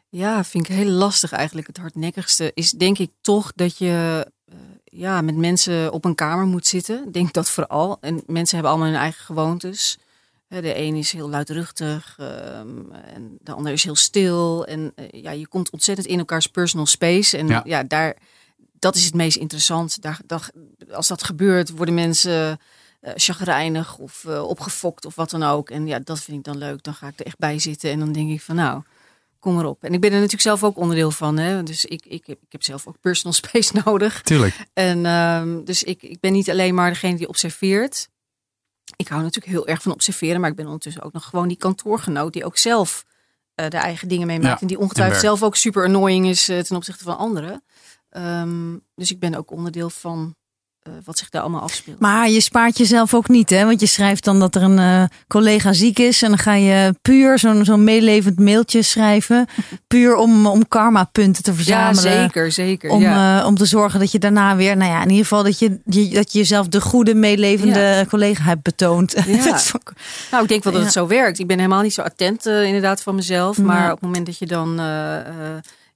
Ja, 0.10 0.44
vind 0.44 0.70
ik 0.70 0.76
heel 0.76 0.90
lastig 0.92 1.32
eigenlijk. 1.32 1.68
Het 1.68 1.78
hardnekkigste 1.78 2.52
is 2.54 2.72
denk 2.72 2.98
ik 2.98 3.10
toch 3.22 3.52
dat 3.56 3.78
je 3.78 4.26
ja, 4.96 5.22
met 5.22 5.36
mensen 5.36 5.92
op 5.92 6.06
een 6.06 6.16
kamer 6.16 6.46
moet 6.46 6.68
zitten. 6.68 7.06
Ik 7.06 7.14
denk 7.14 7.34
dat 7.34 7.50
vooral. 7.50 7.98
En 8.02 8.24
mensen 8.28 8.56
hebben 8.56 8.74
allemaal 8.74 8.92
hun 8.92 9.02
eigen 9.02 9.26
gewoontes. 9.26 9.98
De 10.48 10.78
een 10.78 10.96
is 10.96 11.12
heel 11.12 11.30
luidruchtig 11.30 12.16
ehm, 12.20 12.92
en 12.92 13.38
de 13.42 13.52
ander 13.52 13.72
is 13.72 13.84
heel 13.84 13.96
stil. 13.96 14.66
En 14.66 14.92
eh, 14.96 15.22
ja, 15.22 15.32
je 15.32 15.48
komt 15.48 15.70
ontzettend 15.70 16.08
in 16.08 16.20
elkaars 16.20 16.48
personal 16.48 16.86
space. 16.86 17.38
En 17.38 17.48
Ja. 17.48 17.62
ja, 17.66 17.84
daar, 17.84 18.16
dat 18.80 18.96
is 18.96 19.06
het 19.06 19.14
meest 19.14 19.38
interessant. 19.38 20.02
Daar, 20.02 20.20
daar, 20.26 20.50
als 20.92 21.08
dat 21.08 21.24
gebeurt, 21.24 21.70
worden 21.70 21.96
mensen 21.96 22.60
eh 23.00 23.12
chagrijnig 23.16 23.98
of 23.98 24.26
eh, 24.26 24.44
opgefokt 24.44 25.06
of 25.06 25.16
wat 25.16 25.30
dan 25.30 25.44
ook. 25.44 25.70
En 25.70 25.88
ja, 25.88 26.00
dat 26.00 26.20
vind 26.20 26.38
ik 26.38 26.44
dan 26.44 26.58
leuk. 26.58 26.84
Dan 26.84 26.94
ga 26.94 27.08
ik 27.08 27.20
er 27.20 27.26
echt 27.26 27.38
bij 27.38 27.60
zitten 27.60 27.92
en 27.92 28.00
dan 28.00 28.12
denk 28.12 28.30
ik 28.32 28.42
van 28.42 28.56
nou, 28.56 28.84
kom 29.46 29.60
erop. 29.60 29.84
En 29.84 29.94
ik 29.94 30.00
ben 30.00 30.10
er 30.10 30.16
natuurlijk 30.16 30.42
zelf 30.42 30.64
ook 30.64 30.78
onderdeel 30.78 31.12
van. 31.12 31.38
Hè? 31.38 31.64
Dus 31.64 31.86
ik, 31.86 32.06
ik, 32.06 32.26
heb, 32.26 32.42
ik 32.42 32.52
heb 32.52 32.64
zelf 32.64 32.88
ook 32.88 33.00
personal 33.02 33.34
space 33.42 33.82
nodig. 33.86 34.22
Tuurlijk. 34.22 34.66
En 34.74 35.06
ehm, 35.06 35.64
dus 35.64 35.84
ik, 35.84 36.04
ik 36.04 36.20
ben 36.20 36.34
niet 36.34 36.50
alleen 36.50 36.76
maar 36.76 36.90
degene 36.90 37.18
die 37.18 37.28
observeert. 37.28 38.10
Ik 38.96 39.08
hou 39.08 39.22
natuurlijk 39.22 39.54
heel 39.54 39.68
erg 39.68 39.82
van 39.82 39.92
observeren, 39.92 40.42
maar 40.42 40.50
ik 40.50 40.56
ben 40.56 40.66
ondertussen 40.66 41.04
ook 41.04 41.14
nog 41.14 41.26
gewoon 41.26 41.48
die 41.48 41.58
kantoorgenoot 41.58 42.34
die 42.34 42.46
ook 42.46 42.58
zelf 42.58 43.06
eh, 43.56 43.70
de 43.70 43.78
eigen 43.78 44.08
dingen 44.08 44.28
meemaakt. 44.28 44.54
Ja, 44.54 44.62
en 44.62 44.68
die 44.68 44.80
ongetwijfeld 44.80 45.22
zelf 45.22 45.44
ook 45.44 45.56
super 45.56 45.86
annoying 45.86 46.28
is 46.28 46.50
eh, 46.50 46.60
ten 46.60 46.76
opzichte 46.76 47.04
van 47.04 47.18
anderen. 47.18 47.64
Ehm, 48.10 48.78
dus 48.96 49.12
ik 49.12 49.20
ben 49.20 49.36
ook 49.36 49.52
onderdeel 49.52 49.90
van 49.90 50.36
wat 51.06 51.18
zich 51.18 51.30
daar 51.30 51.42
allemaal 51.42 51.62
afspeelt. 51.62 52.00
Maar 52.00 52.30
je 52.30 52.42
spaart 52.42 52.78
jezelf 52.78 53.14
ook 53.14 53.28
niet, 53.30 53.50
hè? 53.50 53.66
Want 53.66 53.80
je 53.80 53.86
schrijft 53.86 54.24
dan 54.24 54.40
dat 54.40 54.56
er 54.56 54.62
een 54.62 54.80
eh, 54.80 55.04
collega 55.28 55.74
ziek 55.74 56.00
is. 56.00 56.22
En 56.22 56.30
dan 56.30 56.38
ga 56.38 56.54
je 56.54 56.96
puur 57.02 57.40
zo'n 57.40 57.66
zo'n 57.66 57.84
meelevend 57.84 58.40
mailtje 58.40 58.82
schrijven. 58.82 59.48
Puur 59.88 60.16
om, 60.16 60.46
om 60.48 60.68
karma-punten 60.68 61.44
te 61.44 61.50
ja, 61.52 61.56
verzamelen. 61.56 62.02
zeker, 62.22 62.52
zeker. 62.52 62.90
Om, 62.90 63.02
ja. 63.02 63.40
eh, 63.40 63.46
om 63.48 63.56
te 63.58 63.66
zorgen 63.66 64.00
dat 64.00 64.12
je 64.12 64.20
daarna 64.20 64.56
weer, 64.56 64.78
nou 64.78 64.92
ja, 64.92 65.02
in 65.02 65.10
ieder 65.10 65.24
geval 65.26 65.44
dat 65.44 65.60
je, 65.60 65.80
je- 65.86 66.10
dat 66.10 66.32
je 66.32 66.38
jezelf 66.40 66.68
de 66.68 66.82
goede 66.82 67.16
meelevende 67.16 68.06
collega 68.10 68.44
hebt 68.44 68.64
betoond. 68.64 69.12
Ja. 69.28 69.60
Ook- 69.76 69.94
Nou, 70.32 70.44
ik 70.44 70.50
denk 70.50 70.64
wel 70.64 70.74
dat 70.74 70.82
Ja. 70.82 70.88
het 70.88 70.98
zo 70.98 71.08
werkt. 71.08 71.40
Ik 71.40 71.48
ben 71.48 71.58
helemaal 71.58 71.82
niet 71.82 71.94
zo 71.94 72.02
attent 72.02 72.46
eh, 72.46 72.64
inderdaad 72.64 73.02
van 73.02 73.16
mezelf. 73.16 73.58
Maar 73.58 73.78
Ja. 73.82 73.86
op 73.86 73.92
het 73.92 74.02
moment 74.02 74.26
dat 74.26 74.38
je 74.38 74.46
dan 74.46 74.80
eh, 74.80 75.18
eh, 75.20 75.26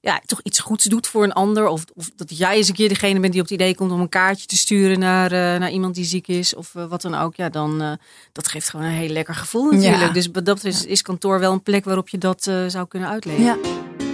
ja, 0.00 0.20
toch 0.26 0.40
iets 0.42 0.58
goeds 0.58 0.84
doet 0.84 1.06
voor 1.06 1.24
een 1.24 1.32
ander. 1.32 1.66
Of, 1.66 1.84
of 1.94 2.10
dat 2.16 2.38
jij 2.38 2.56
eens 2.56 2.68
een 2.68 2.74
keer 2.74 2.88
degene 2.88 3.20
bent 3.20 3.32
die 3.32 3.42
op 3.42 3.48
het 3.48 3.58
idee 3.58 3.74
komt 3.74 3.92
om 3.92 4.00
een 4.00 4.08
kaartje 4.08 4.46
te 4.46 4.56
sturen 4.56 4.98
naar, 4.98 5.32
eh, 5.32 5.60
naar 5.60 5.70
iemand 5.70 5.94
die 5.94 6.04
ziek 6.04 6.28
is. 6.28 6.54
Of 6.54 6.74
eh, 6.74 6.84
wat 6.84 7.02
dan 7.02 7.14
ook. 7.14 7.34
Ja, 7.34 7.48
dan 7.48 7.82
uh, 7.82 7.92
dat 8.32 8.48
geeft 8.48 8.70
gewoon 8.70 8.86
een 8.86 8.92
heel 8.92 9.08
lekker 9.08 9.34
gevoel 9.34 9.70
natuurlijk. 9.70 10.00
Ja. 10.00 10.12
Dus 10.12 10.30
dat 10.32 10.64
is, 10.64 10.84
is 10.84 11.02
kantoor 11.02 11.40
wel 11.40 11.52
een 11.52 11.62
plek 11.62 11.84
waarop 11.84 12.08
je 12.08 12.18
dat 12.18 12.42
zou 12.66 12.86
kunnen 12.88 13.08
uitleggen. 13.08 13.44
ja. 13.44 13.56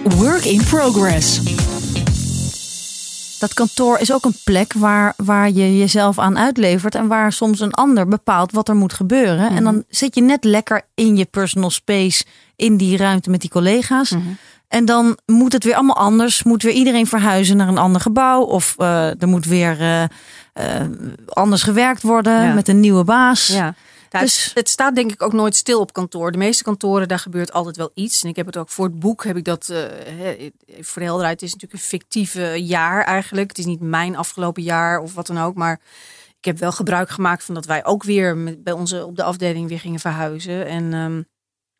Work 0.03 0.45
in 0.45 0.63
progress. 0.63 1.39
Dat 3.39 3.53
kantoor 3.53 3.99
is 3.99 4.13
ook 4.13 4.25
een 4.25 4.35
plek 4.43 4.73
waar, 4.73 5.13
waar 5.17 5.51
je 5.51 5.77
jezelf 5.77 6.19
aan 6.19 6.37
uitlevert. 6.37 6.95
En 6.95 7.07
waar 7.07 7.31
soms 7.31 7.59
een 7.59 7.73
ander 7.73 8.07
bepaalt 8.07 8.51
wat 8.51 8.69
er 8.69 8.75
moet 8.75 8.93
gebeuren. 8.93 9.45
Mhm. 9.45 9.55
En 9.55 9.63
dan 9.63 9.83
zit 9.89 10.15
je 10.15 10.21
net 10.21 10.43
lekker 10.43 10.81
in 10.95 11.17
je 11.17 11.25
personal 11.25 11.69
space. 11.69 12.23
In 12.55 12.77
die 12.77 12.97
ruimte 12.97 13.29
met 13.29 13.41
die 13.41 13.49
collega's. 13.49 14.11
Mhm. 14.11 14.23
En 14.67 14.85
dan 14.85 15.17
moet 15.25 15.53
het 15.53 15.63
weer 15.63 15.75
allemaal 15.75 15.95
anders. 15.97 16.43
Moet 16.43 16.63
weer 16.63 16.73
iedereen 16.73 17.07
verhuizen 17.07 17.57
naar 17.57 17.67
een 17.67 17.77
ander 17.77 18.01
gebouw. 18.01 18.41
Of 18.41 18.75
uh, 18.77 19.21
er 19.21 19.27
moet 19.27 19.45
weer 19.45 19.81
uh, 19.81 20.03
uh, 20.03 20.87
anders 21.27 21.63
gewerkt 21.63 22.01
worden 22.01 22.43
Ja. 22.43 22.53
met 22.53 22.67
een 22.67 22.79
nieuwe 22.79 23.03
baas. 23.03 23.47
Ja. 23.47 23.75
Nou, 24.09 24.25
Dus- 24.25 24.43
het, 24.45 24.53
het 24.53 24.69
staat 24.69 24.95
denk 24.95 25.11
ik 25.11 25.21
ook 25.21 25.33
nooit 25.33 25.55
stil 25.55 25.79
op 25.79 25.93
kantoor. 25.93 26.31
De 26.31 26.37
meeste 26.37 26.63
kantoren, 26.63 27.07
daar 27.07 27.19
gebeurt 27.19 27.53
altijd 27.53 27.77
wel 27.77 27.91
iets. 27.93 28.23
En 28.23 28.29
ik 28.29 28.35
heb 28.35 28.45
het 28.45 28.57
ook 28.57 28.69
voor 28.69 28.85
het 28.85 28.99
boek, 28.99 29.23
heb 29.23 29.37
ik 29.37 29.43
dat, 29.43 29.67
uh, 29.71 29.77
he, 30.17 30.49
voor 30.81 31.01
de 31.01 31.07
helderheid, 31.07 31.39
het 31.39 31.49
is 31.49 31.53
natuurlijk 31.53 31.81
een 31.81 31.87
fictieve 31.89 32.63
jaar 32.63 33.03
eigenlijk. 33.03 33.47
Het 33.49 33.57
is 33.57 33.65
niet 33.65 33.81
mijn 33.81 34.15
afgelopen 34.15 34.63
jaar 34.63 34.99
of 34.99 35.13
wat 35.13 35.27
dan 35.27 35.37
ook, 35.37 35.55
maar 35.55 35.79
ik 36.39 36.45
heb 36.45 36.59
wel 36.59 36.71
gebruik 36.71 37.09
gemaakt 37.09 37.43
van 37.43 37.55
dat 37.55 37.65
wij 37.65 37.85
ook 37.85 38.03
weer 38.03 38.37
met, 38.37 38.63
bij 38.63 38.73
onze 38.73 39.05
op 39.05 39.15
de 39.15 39.23
afdeling 39.23 39.67
weer 39.69 39.79
gingen 39.79 39.99
verhuizen. 39.99 40.65
En 40.67 40.93
um, 40.93 41.27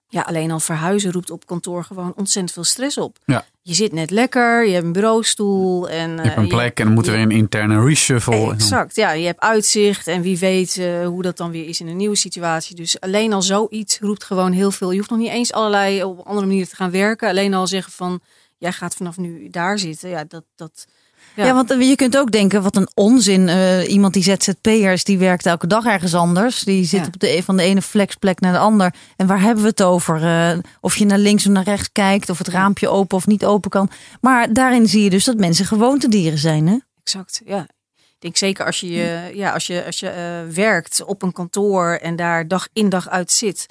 ja, 0.10 0.22
alleen 0.22 0.52
al 0.52 0.60
verhuizen 0.60 1.12
roept 1.12 1.30
op 1.30 1.46
kantoor 1.46 1.84
gewoon 1.84 2.14
ontzettend 2.16 2.52
veel 2.54 2.64
stress 2.64 2.98
op. 2.98 3.18
Ja. 3.26 3.46
Je 3.62 3.74
zit 3.74 3.92
net 3.92 4.10
lekker, 4.10 4.66
je 4.66 4.74
hebt 4.74 4.86
een 4.86 4.92
bureaustoel 4.92 5.90
en 5.90 6.16
Je 6.16 6.22
hebt 6.22 6.38
een 6.38 6.48
plek 6.48 6.80
en 6.80 6.86
dan 6.86 6.94
moet 6.94 7.08
er 7.08 7.14
weer 7.14 7.22
een 7.22 7.32
interne 7.32 7.86
reshuffle. 7.86 8.52
Exact, 8.52 8.96
ja. 8.96 9.12
Je 9.12 9.26
hebt 9.26 9.40
uitzicht 9.40 10.08
en 10.08 10.22
wie 10.22 10.38
weet 10.38 10.78
uh, 10.78 11.08
hoe 11.08 11.22
dat 11.22 11.38
dan 11.38 11.52
weer 11.52 11.68
is 11.68 11.80
in 11.80 11.88
een 11.88 11.98
nieuwe 11.98 12.16
situatie. 12.16 12.76
Dus 12.76 13.00
alleen 13.00 13.34
al 13.34 13.42
zoiets 13.42 14.00
roept 14.00 14.24
gewoon 14.24 14.52
heel 14.52 14.72
veel. 14.72 14.92
Je 14.92 14.98
hoeft 14.98 15.10
nog 15.10 15.20
niet 15.20 15.32
eens 15.32 15.54
allerlei 15.54 16.04
op 16.04 16.20
andere 16.20 16.46
manieren 16.46 16.70
te 16.70 16.76
gaan 16.76 16.92
werken. 16.92 17.30
Alleen 17.30 17.54
al 17.54 17.68
zeggen 17.68 17.92
van, 17.92 18.20
jij 18.58 18.72
gaat 18.72 18.96
vanaf 18.96 19.18
nu 19.18 19.50
daar 19.50 19.80
zitten. 19.80 20.10
Ja, 20.10 20.24
dat... 20.28 20.44
dat 20.56 20.88
ja. 21.38 21.46
ja, 21.46 21.54
want 21.54 21.76
je 21.80 21.96
kunt 21.96 22.18
ook 22.18 22.32
denken, 22.32 22.64
wat 22.64 22.76
een 22.76 22.90
onzin. 22.94 23.48
Uh, 23.48 23.90
iemand 23.90 24.14
die 24.14 24.24
ZZP'er 24.24 24.92
is, 24.92 25.04
die 25.04 25.18
werkt 25.18 25.46
elke 25.46 25.68
dag 25.68 25.86
ergens 25.86 26.14
anders. 26.14 26.64
Die 26.64 26.86
zit 26.86 27.00
ja. 27.00 27.06
op 27.06 27.20
de, 27.20 27.42
van 27.44 27.58
de 27.58 27.64
ene 27.64 27.82
flexplek 27.82 28.40
naar 28.40 28.52
de 28.52 28.58
ander. 28.58 28.94
En 29.16 29.28
waar 29.28 29.42
hebben 29.42 29.64
we 29.64 29.70
het 29.70 29.84
over? 29.84 30.22
Uh, 30.22 30.58
of 30.82 30.96
je 30.96 31.06
naar 31.06 31.18
links 31.18 31.46
of 31.46 31.52
naar 31.52 31.64
rechts 31.64 31.90
kijkt, 31.92 32.30
of 32.30 32.38
het 32.38 32.48
raampje 32.48 32.90
open 32.90 33.18
of 33.18 33.28
niet 33.28 33.46
open 33.46 33.70
kan. 33.70 33.90
Maar 34.22 34.54
daarin 34.54 34.88
zie 34.88 35.04
je 35.04 35.10
dus 35.10 35.24
dat 35.24 35.38
mensen 35.38 35.66
gewoontedieren 35.66 36.40
zijn, 36.40 36.68
hè? 36.68 36.78
Exact, 37.04 37.42
ja. 37.46 37.68
Ik 37.96 38.24
denk 38.24 38.38
zeker 38.38 38.66
als 38.66 38.80
je, 38.80 39.32
ja, 39.34 39.54
als 39.54 39.68
je, 39.68 39.86
als 39.86 40.00
je 40.00 40.08
uh, 40.48 40.54
werkt 40.56 41.04
op 41.04 41.22
een 41.22 41.32
kantoor 41.32 42.00
en 42.02 42.16
daar 42.16 42.48
dag 42.48 42.68
in 42.74 42.90
dag 42.90 43.10
uit 43.10 43.32
zit. 43.32 43.66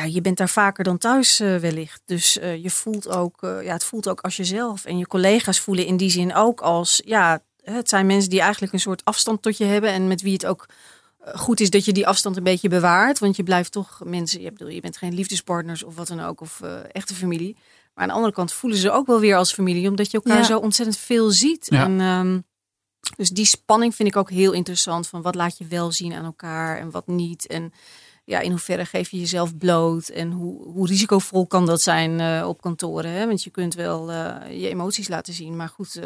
Ja, 0.00 0.06
je 0.06 0.20
bent 0.20 0.36
daar 0.36 0.48
vaker 0.48 0.84
dan 0.84 0.98
thuis 0.98 1.40
uh, 1.40 1.56
wellicht. 1.56 2.02
Dus 2.04 2.38
uh, 2.38 2.62
je 2.62 2.70
voelt 2.70 3.08
ook, 3.08 3.42
uh, 3.42 3.64
ja, 3.64 3.72
het 3.72 3.84
voelt 3.84 4.08
ook 4.08 4.20
als 4.20 4.36
jezelf. 4.36 4.84
En 4.84 4.98
je 4.98 5.06
collega's 5.06 5.60
voelen 5.60 5.86
in 5.86 5.96
die 5.96 6.10
zin 6.10 6.34
ook 6.34 6.60
als, 6.60 7.02
ja, 7.04 7.42
het 7.62 7.88
zijn 7.88 8.06
mensen 8.06 8.30
die 8.30 8.40
eigenlijk 8.40 8.72
een 8.72 8.80
soort 8.80 9.04
afstand 9.04 9.42
tot 9.42 9.56
je 9.56 9.64
hebben. 9.64 9.90
En 9.90 10.08
met 10.08 10.22
wie 10.22 10.32
het 10.32 10.46
ook 10.46 10.68
goed 11.34 11.60
is 11.60 11.70
dat 11.70 11.84
je 11.84 11.92
die 11.92 12.06
afstand 12.06 12.36
een 12.36 12.42
beetje 12.42 12.68
bewaart. 12.68 13.18
Want 13.18 13.36
je 13.36 13.42
blijft 13.42 13.72
toch 13.72 14.00
mensen, 14.04 14.40
je, 14.40 14.52
bedoel, 14.52 14.68
je 14.68 14.80
bent 14.80 14.96
geen 14.96 15.14
liefdespartners 15.14 15.82
of 15.82 15.94
wat 15.94 16.08
dan 16.08 16.20
ook, 16.20 16.40
of 16.40 16.60
echte 16.92 17.14
familie. 17.14 17.56
Maar 17.94 18.04
aan 18.04 18.08
de 18.08 18.14
andere 18.14 18.32
kant 18.32 18.52
voelen 18.52 18.78
ze 18.78 18.90
ook 18.90 19.06
wel 19.06 19.20
weer 19.20 19.36
als 19.36 19.52
familie, 19.52 19.88
omdat 19.88 20.10
je 20.10 20.16
elkaar 20.16 20.38
ja. 20.38 20.44
zo 20.44 20.58
ontzettend 20.58 20.98
veel 20.98 21.30
ziet. 21.30 21.66
Ja. 21.70 21.84
En, 21.84 22.00
um, 22.00 22.44
dus 23.16 23.30
die 23.30 23.44
spanning 23.44 23.94
vind 23.94 24.08
ik 24.08 24.16
ook 24.16 24.30
heel 24.30 24.52
interessant. 24.52 25.08
Van 25.08 25.22
wat 25.22 25.34
laat 25.34 25.58
je 25.58 25.66
wel 25.66 25.92
zien 25.92 26.12
aan 26.14 26.24
elkaar 26.24 26.78
en 26.78 26.90
wat 26.90 27.06
niet. 27.06 27.46
En 27.46 27.72
ja, 28.30 28.40
in 28.40 28.50
hoeverre 28.50 28.84
geef 28.84 29.10
je 29.10 29.18
jezelf 29.18 29.56
bloot 29.56 30.08
en 30.08 30.30
hoe, 30.30 30.62
hoe 30.62 30.86
risicovol 30.86 31.46
kan 31.46 31.66
dat 31.66 31.80
zijn 31.82 32.18
uh, 32.20 32.48
op 32.48 32.60
kantoren? 32.60 33.10
Hè? 33.10 33.26
Want 33.26 33.42
je 33.42 33.50
kunt 33.50 33.74
wel 33.74 34.10
uh, 34.10 34.36
je 34.48 34.68
emoties 34.68 35.08
laten 35.08 35.32
zien, 35.34 35.56
maar 35.56 35.68
goed, 35.68 35.96
uh, 35.96 36.04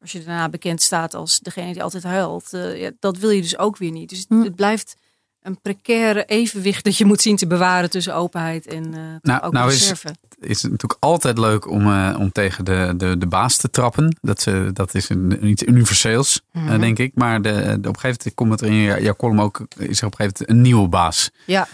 als 0.00 0.12
je 0.12 0.24
daarna 0.24 0.48
bekend 0.48 0.82
staat 0.82 1.14
als 1.14 1.38
degene 1.38 1.72
die 1.72 1.82
altijd 1.82 2.02
huilt, 2.02 2.48
ja, 2.50 2.90
dat 2.98 3.18
wil 3.18 3.30
je 3.30 3.42
dus 3.42 3.58
ook 3.58 3.76
weer 3.76 3.90
niet. 3.90 4.08
Dus 4.08 4.24
Hm. 4.28 4.34
het, 4.34 4.44
het 4.44 4.54
blijft 4.54 4.96
een 5.42 5.60
precaire 5.60 6.24
evenwicht 6.24 6.84
dat 6.84 6.96
je 6.96 7.04
moet 7.04 7.20
zien 7.20 7.36
te 7.36 7.46
bewaren 7.46 7.90
tussen 7.90 8.14
openheid 8.14 8.66
en 8.66 8.90
nou, 9.22 9.42
ook 9.42 9.52
nou. 9.52 9.72
Is, 9.72 9.92
is 10.40 10.62
het 10.62 10.70
natuurlijk 10.70 10.96
altijd 11.00 11.38
leuk 11.38 11.70
om, 11.70 12.12
om 12.14 12.32
tegen 12.32 12.64
de, 12.64 12.94
de, 12.96 13.18
de 13.18 13.26
baas 13.26 13.56
te 13.56 13.70
trappen. 13.70 14.16
Dat, 14.20 14.40
ze, 14.40 14.70
dat 14.72 14.94
is 14.94 15.08
een, 15.08 15.46
iets 15.46 15.62
universeels, 15.62 16.42
Mhm. 16.52 16.64
mm 16.64 16.70
-hmm. 16.70 16.80
denk 16.80 16.98
ik. 16.98 17.12
Maar 17.14 17.42
de, 17.42 17.52
de, 17.52 17.88
op 17.88 17.94
een 17.94 18.00
gegeven 18.00 18.08
moment 18.08 18.34
komt 18.34 18.50
het 18.50 18.60
er 18.60 18.68
in 18.68 19.02
jouw 19.02 19.16
column 19.16 19.40
ook, 19.40 19.66
is 19.76 20.00
er 20.00 20.06
op 20.06 20.12
een 20.12 20.26
gegeven 20.26 20.34
moment 20.38 20.48
een 20.48 20.60
nieuwe 20.60 20.88
baas. 20.88 21.30
Ja. 21.44 21.68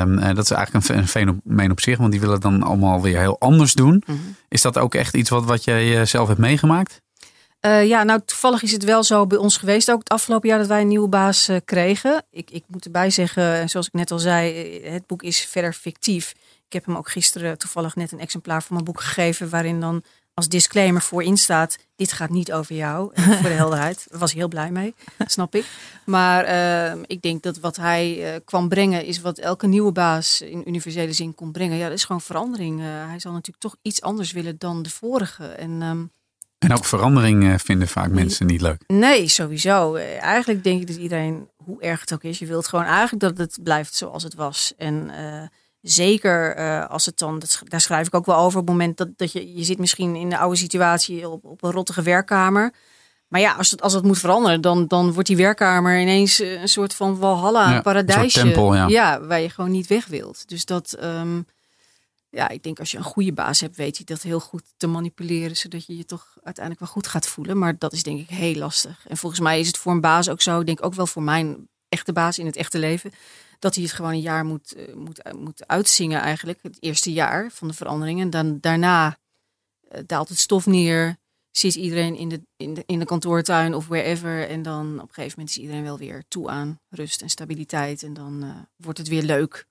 Um, 0.00 0.34
dat 0.34 0.44
is 0.44 0.50
eigenlijk 0.50 0.88
een, 0.88 0.98
een 0.98 1.08
fenomeen 1.08 1.70
op 1.70 1.80
zich, 1.80 1.98
want 1.98 2.10
die 2.10 2.20
willen 2.20 2.40
dan 2.40 2.62
allemaal 2.62 3.02
weer 3.02 3.18
heel 3.18 3.36
anders 3.38 3.72
doen. 3.72 4.02
Mhm. 4.06 4.18
Is 4.48 4.62
dat 4.62 4.78
ook 4.78 4.94
echt 4.94 5.14
iets 5.14 5.30
wat, 5.30 5.44
wat 5.44 5.64
jij 5.64 6.06
zelf 6.06 6.28
hebt 6.28 6.40
meegemaakt? 6.40 7.00
Uh, 7.66 7.86
ja, 7.86 8.02
nou 8.02 8.20
toevallig 8.24 8.62
is 8.62 8.72
het 8.72 8.84
wel 8.84 9.02
zo 9.02 9.26
bij 9.26 9.38
ons 9.38 9.56
geweest 9.56 9.90
ook 9.90 9.98
het 9.98 10.08
afgelopen 10.08 10.48
jaar 10.48 10.58
dat 10.58 10.66
wij 10.66 10.80
een 10.80 10.88
nieuwe 10.88 11.08
baas 11.08 11.48
uh, 11.48 11.56
kregen. 11.64 12.24
Ik, 12.30 12.50
ik 12.50 12.64
moet 12.66 12.84
erbij 12.84 13.10
zeggen, 13.10 13.68
zoals 13.68 13.86
ik 13.86 13.92
net 13.92 14.10
al 14.10 14.18
zei, 14.18 14.52
eh, 14.78 14.92
het 14.92 15.06
boek 15.06 15.22
is 15.22 15.40
verder 15.40 15.72
fictief. 15.72 16.30
Ik 16.66 16.72
heb 16.72 16.84
hem 16.86 16.96
ook 16.96 17.08
gisteren 17.10 17.58
toevallig 17.58 17.96
net 17.96 18.12
een 18.12 18.20
exemplaar 18.20 18.62
van 18.62 18.72
mijn 18.72 18.84
boek 18.84 19.00
gegeven 19.00 19.50
waarin 19.50 19.80
dan 19.80 20.02
als 20.34 20.48
disclaimer 20.48 21.02
voorin 21.02 21.36
staat, 21.36 21.78
dit 21.96 22.12
gaat 22.12 22.30
niet 22.30 22.52
over 22.52 22.74
jou, 22.74 23.10
voor 23.40 23.48
de 23.48 23.54
helderheid. 23.54 24.06
Daar 24.10 24.18
was 24.18 24.30
hij 24.30 24.40
heel 24.40 24.48
blij 24.48 24.70
mee, 24.70 24.94
snap 25.26 25.54
ik. 25.54 25.66
Maar 26.04 26.48
uh, 26.48 27.02
ik 27.06 27.22
denk 27.22 27.42
dat 27.42 27.58
wat 27.58 27.76
hij 27.76 28.34
uh, 28.34 28.40
kwam 28.44 28.68
brengen 28.68 29.04
is 29.04 29.20
wat 29.20 29.38
elke 29.38 29.66
nieuwe 29.66 29.92
baas 29.92 30.40
in 30.40 30.62
universele 30.66 31.12
zin 31.12 31.34
kon 31.34 31.52
brengen. 31.52 31.76
Ja, 31.76 31.88
dat 31.88 31.96
is 31.98 32.04
gewoon 32.04 32.20
verandering. 32.20 32.80
Uh, 32.80 32.86
hij 32.86 33.20
zal 33.20 33.32
natuurlijk 33.32 33.62
toch 33.62 33.76
iets 33.82 34.02
anders 34.02 34.32
willen 34.32 34.58
dan 34.58 34.82
de 34.82 34.90
vorige. 34.90 35.46
En, 35.46 35.82
um, 35.82 36.10
en 36.64 36.72
ook 36.72 36.84
verandering 36.84 37.44
eh, 37.44 37.54
vinden 37.58 37.88
vaak 37.88 38.10
mensen 38.10 38.46
niet 38.46 38.60
leuk. 38.60 38.82
Nee, 38.86 39.28
sowieso. 39.28 39.94
Eh, 39.94 40.22
Eigenlijk 40.22 40.64
denk 40.64 40.80
ik 40.80 40.86
dat 40.86 40.96
iedereen, 40.96 41.48
hoe 41.56 41.82
erg 41.82 42.00
het 42.00 42.12
ook 42.12 42.22
is, 42.22 42.38
je 42.38 42.46
wilt 42.46 42.68
gewoon 42.68 42.84
eigenlijk 42.84 43.22
dat 43.22 43.38
het 43.38 43.58
blijft 43.62 43.94
zoals 43.94 44.22
het 44.22 44.34
was. 44.34 44.72
En 44.76 45.10
uh, 45.20 45.42
zeker 45.80 46.58
uh, 46.58 46.86
als 46.86 47.06
het 47.06 47.18
dan, 47.18 47.38
dat, 47.38 47.60
daar 47.64 47.80
schrijf 47.80 48.06
ik 48.06 48.14
ook 48.14 48.26
wel 48.26 48.36
over, 48.36 48.60
op 48.60 48.66
het 48.66 48.76
moment 48.76 48.96
dat, 48.96 49.08
dat 49.16 49.32
je, 49.32 49.54
je 49.54 49.64
zit 49.64 49.78
misschien 49.78 50.16
in 50.16 50.28
de 50.30 50.38
oude 50.38 50.56
situatie 50.56 51.28
op, 51.28 51.44
op 51.44 51.62
een 51.62 51.70
rottige 51.70 52.02
werkkamer. 52.02 52.72
Maar 53.28 53.40
ja, 53.40 53.52
als 53.52 53.70
het, 53.70 53.82
als 53.82 53.92
het 53.92 54.04
moet 54.04 54.18
veranderen, 54.18 54.60
dan, 54.60 54.86
dan 54.86 55.12
wordt 55.12 55.28
die 55.28 55.36
werkkamer 55.36 56.00
ineens 56.00 56.38
een 56.38 56.68
soort 56.68 56.94
van 56.94 57.18
walhalla, 57.18 57.70
ja, 57.70 57.80
paradijsje. 57.80 58.40
Een 58.40 58.46
tempel, 58.46 58.74
ja. 58.74 58.88
ja. 58.88 59.20
waar 59.20 59.40
je 59.40 59.50
gewoon 59.50 59.70
niet 59.70 59.86
weg 59.86 60.06
wilt. 60.06 60.48
Dus 60.48 60.64
dat, 60.64 60.96
um, 61.02 61.46
ja, 62.34 62.48
ik 62.48 62.62
denk 62.62 62.78
als 62.78 62.90
je 62.90 62.96
een 62.96 63.04
goede 63.04 63.32
baas 63.32 63.60
hebt, 63.60 63.76
weet 63.76 63.96
je 63.96 64.04
dat 64.04 64.22
heel 64.22 64.40
goed 64.40 64.62
te 64.76 64.86
manipuleren, 64.86 65.56
zodat 65.56 65.86
je 65.86 65.96
je 65.96 66.04
toch 66.04 66.36
uiteindelijk 66.42 66.84
wel 66.84 66.94
goed 66.94 67.06
gaat 67.06 67.26
voelen. 67.26 67.58
Maar 67.58 67.78
dat 67.78 67.92
is 67.92 68.02
denk 68.02 68.20
ik 68.20 68.28
heel 68.28 68.54
lastig. 68.54 69.04
En 69.08 69.16
volgens 69.16 69.40
mij 69.40 69.60
is 69.60 69.66
het 69.66 69.78
voor 69.78 69.92
een 69.92 70.00
baas 70.00 70.28
ook 70.28 70.42
zo, 70.42 70.60
ik 70.60 70.66
denk 70.66 70.84
ook 70.84 70.94
wel 70.94 71.06
voor 71.06 71.22
mijn 71.22 71.68
echte 71.88 72.12
baas 72.12 72.38
in 72.38 72.46
het 72.46 72.56
echte 72.56 72.78
leven, 72.78 73.12
dat 73.58 73.74
hij 73.74 73.84
het 73.84 73.92
gewoon 73.92 74.10
een 74.10 74.20
jaar 74.20 74.44
moet, 74.44 74.76
uh, 74.76 74.94
moet, 74.94 75.26
uh, 75.26 75.32
moet 75.32 75.66
uitzingen 75.66 76.20
eigenlijk. 76.20 76.58
Het 76.62 76.76
eerste 76.80 77.12
jaar 77.12 77.50
van 77.50 77.68
de 77.68 77.74
verandering. 77.74 78.20
En 78.20 78.30
dan 78.30 78.58
daarna 78.60 79.18
uh, 79.92 80.00
daalt 80.06 80.28
het 80.28 80.38
stof 80.38 80.66
neer, 80.66 81.16
zit 81.50 81.74
iedereen 81.74 82.16
in 82.16 82.28
de, 82.28 82.42
in, 82.56 82.74
de, 82.74 82.82
in 82.86 82.98
de 82.98 83.04
kantoortuin 83.04 83.74
of 83.74 83.86
wherever. 83.86 84.48
En 84.48 84.62
dan 84.62 84.94
op 84.94 85.08
een 85.08 85.14
gegeven 85.14 85.38
moment 85.38 85.56
is 85.56 85.62
iedereen 85.62 85.82
wel 85.82 85.98
weer 85.98 86.24
toe 86.28 86.48
aan 86.48 86.80
rust 86.88 87.22
en 87.22 87.30
stabiliteit. 87.30 88.02
En 88.02 88.14
dan 88.14 88.66
wordt 88.76 88.98
het 88.98 89.08
weer 89.08 89.22
leuk 89.22 89.66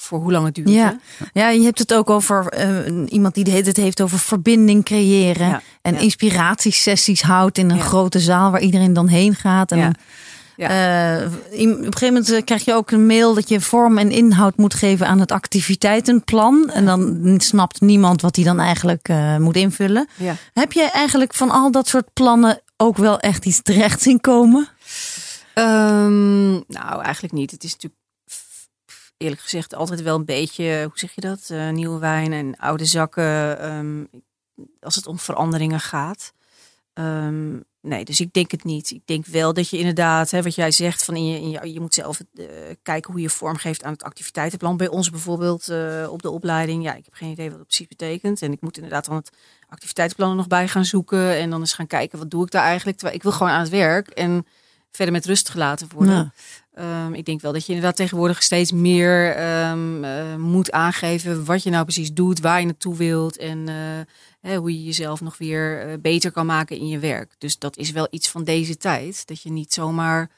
voor 0.00 0.18
hoe 0.20 0.32
lang 0.32 0.44
het 0.46 0.54
duurt. 0.54 0.68
Ja, 0.68 0.98
ja 1.32 1.48
je 1.48 1.62
hebt 1.62 1.78
het 1.78 1.94
ook 1.94 2.10
over 2.10 2.58
uh, 2.58 3.02
iemand 3.08 3.34
die 3.34 3.52
het 3.52 3.76
heeft 3.76 4.00
over 4.00 4.18
verbinding 4.18 4.84
creëren. 4.84 5.48
Ja, 5.48 5.62
en 5.82 5.94
ja. 5.94 6.00
inspiratiesessies 6.00 7.22
houdt 7.22 7.58
in 7.58 7.70
een 7.70 7.76
Ja. 7.76 7.82
grote 7.82 8.20
zaal 8.20 8.50
waar 8.50 8.60
iedereen 8.60 8.92
dan 8.92 9.08
heen 9.08 9.34
gaat. 9.34 9.72
En 9.72 9.78
Ja. 10.56 11.20
uh, 11.20 11.22
in- 11.50 11.70
op 11.72 11.78
een 11.78 11.92
gegeven 11.92 12.06
moment 12.06 12.30
eh, 12.30 12.44
krijg 12.44 12.64
je 12.64 12.74
ook 12.74 12.90
een 12.90 13.06
mail 13.06 13.34
dat 13.34 13.48
je 13.48 13.60
vorm 13.60 13.98
en 13.98 14.10
inhoud 14.10 14.56
moet 14.56 14.74
geven 14.74 15.06
aan 15.06 15.20
het 15.20 15.32
activiteitenplan. 15.32 16.70
En 16.70 16.84
dan 16.84 17.34
snapt 17.40 17.80
niemand 17.80 18.20
wat 18.22 18.36
hij 18.36 18.44
dan 18.44 18.60
eigenlijk 18.60 19.08
uh, 19.08 19.36
moet 19.36 19.56
invullen. 19.56 20.08
Ja. 20.16 20.34
Heb 20.52 20.72
je 20.72 20.82
eigenlijk 20.90 21.34
van 21.34 21.50
al 21.50 21.70
dat 21.70 21.88
soort 21.88 22.12
plannen 22.12 22.60
ook 22.76 22.96
wel 22.96 23.18
echt 23.20 23.44
iets 23.46 23.62
terecht 23.62 24.02
zien 24.02 24.20
komen? 24.20 24.68
Ehm, 25.54 26.50
nou, 26.52 27.02
eigenlijk 27.02 27.34
niet. 27.34 27.50
Het 27.50 27.64
is 27.64 27.72
natuurlijk 27.72 27.97
eerlijk 29.18 29.40
gezegd 29.40 29.74
altijd 29.74 30.02
wel 30.02 30.16
een 30.16 30.24
beetje, 30.24 30.82
hoe 30.82 30.98
zeg 30.98 31.14
je 31.14 31.20
dat? 31.20 31.50
Eh, 31.50 31.68
nieuwe 31.70 31.98
wijn 31.98 32.32
en 32.32 32.56
oude 32.56 32.84
zakken. 32.84 33.58
ehm, 33.60 34.04
als 34.80 34.94
het 34.94 35.06
om 35.06 35.18
veranderingen 35.18 35.80
gaat. 35.80 36.32
Ehm, 36.92 37.56
nee, 37.80 38.04
dus 38.04 38.20
ik 38.20 38.32
denk 38.32 38.50
het 38.50 38.64
niet. 38.64 38.90
Ik 38.90 39.02
denk 39.04 39.26
wel 39.26 39.52
dat 39.52 39.68
je 39.68 39.78
inderdaad, 39.78 40.30
hè, 40.30 40.42
wat 40.42 40.54
jij 40.54 40.70
zegt, 40.70 41.04
van 41.04 41.16
in 41.16 41.26
je, 41.26 41.40
in 41.40 41.50
je, 41.50 41.72
je 41.72 41.80
moet 41.80 41.94
zelf 41.94 42.20
eh, 42.34 42.46
kijken 42.82 43.12
hoe 43.12 43.20
je 43.20 43.30
vorm 43.30 43.56
geeft 43.56 43.82
aan 43.82 43.92
het 43.92 44.02
activiteitenplan. 44.02 44.76
Bij 44.76 44.88
ons 44.88 45.10
bijvoorbeeld 45.10 45.68
eh, 45.68 46.06
op 46.10 46.22
de 46.22 46.30
opleiding. 46.30 46.82
Ja, 46.82 46.94
ik 46.94 47.04
heb 47.04 47.14
geen 47.14 47.30
idee 47.30 47.48
wat 47.48 47.58
dat 47.58 47.66
precies 47.66 47.88
betekent. 47.88 48.42
En 48.42 48.52
ik 48.52 48.60
moet 48.60 48.76
inderdaad 48.76 49.04
dan 49.04 49.16
het 49.16 49.30
activiteitenplan 49.68 50.30
er 50.30 50.36
nog 50.36 50.46
bij 50.46 50.68
gaan 50.68 50.84
zoeken. 50.84 51.36
En 51.36 51.50
dan 51.50 51.60
eens 51.60 51.72
gaan 51.72 51.86
kijken, 51.86 52.18
wat 52.18 52.30
doe 52.30 52.44
ik 52.44 52.50
daar 52.50 52.64
eigenlijk? 52.64 52.96
Terwijl 52.96 53.18
ik 53.18 53.24
wil 53.24 53.32
gewoon 53.32 53.52
aan 53.52 53.60
het 53.60 53.68
werk 53.68 54.08
en 54.08 54.46
verder 54.90 55.14
met 55.14 55.24
rust 55.26 55.48
gelaten 55.48 55.88
worden. 55.94 56.14
Ja. 56.14 56.32
Ehm, 56.74 57.14
ik 57.14 57.24
denk 57.24 57.40
wel 57.40 57.52
dat 57.52 57.62
je 57.66 57.72
inderdaad 57.72 57.96
tegenwoordig 57.96 58.42
steeds 58.42 58.72
meer 58.72 59.34
ehm, 59.36 60.04
eh, 60.04 60.36
moet 60.36 60.72
aangeven 60.72 61.44
wat 61.44 61.62
je 61.62 61.70
nou 61.70 61.84
precies 61.84 62.12
doet, 62.12 62.40
waar 62.40 62.60
je 62.60 62.66
naartoe 62.66 62.96
wilt 62.96 63.36
en 63.36 63.68
eh, 63.68 63.74
hè, 64.50 64.56
hoe 64.56 64.72
je 64.72 64.84
jezelf 64.84 65.20
nog 65.20 65.38
weer 65.38 65.80
eh, 65.80 65.94
beter 66.00 66.30
kan 66.32 66.46
maken 66.46 66.76
in 66.78 66.88
je 66.88 66.98
werk. 66.98 67.34
Dus 67.38 67.58
dat 67.58 67.76
is 67.76 67.90
wel 67.90 68.06
iets 68.10 68.28
van 68.30 68.44
deze 68.44 68.76
tijd, 68.76 69.26
dat 69.26 69.42
je 69.42 69.50
niet 69.50 69.72
zomaar 69.72 70.30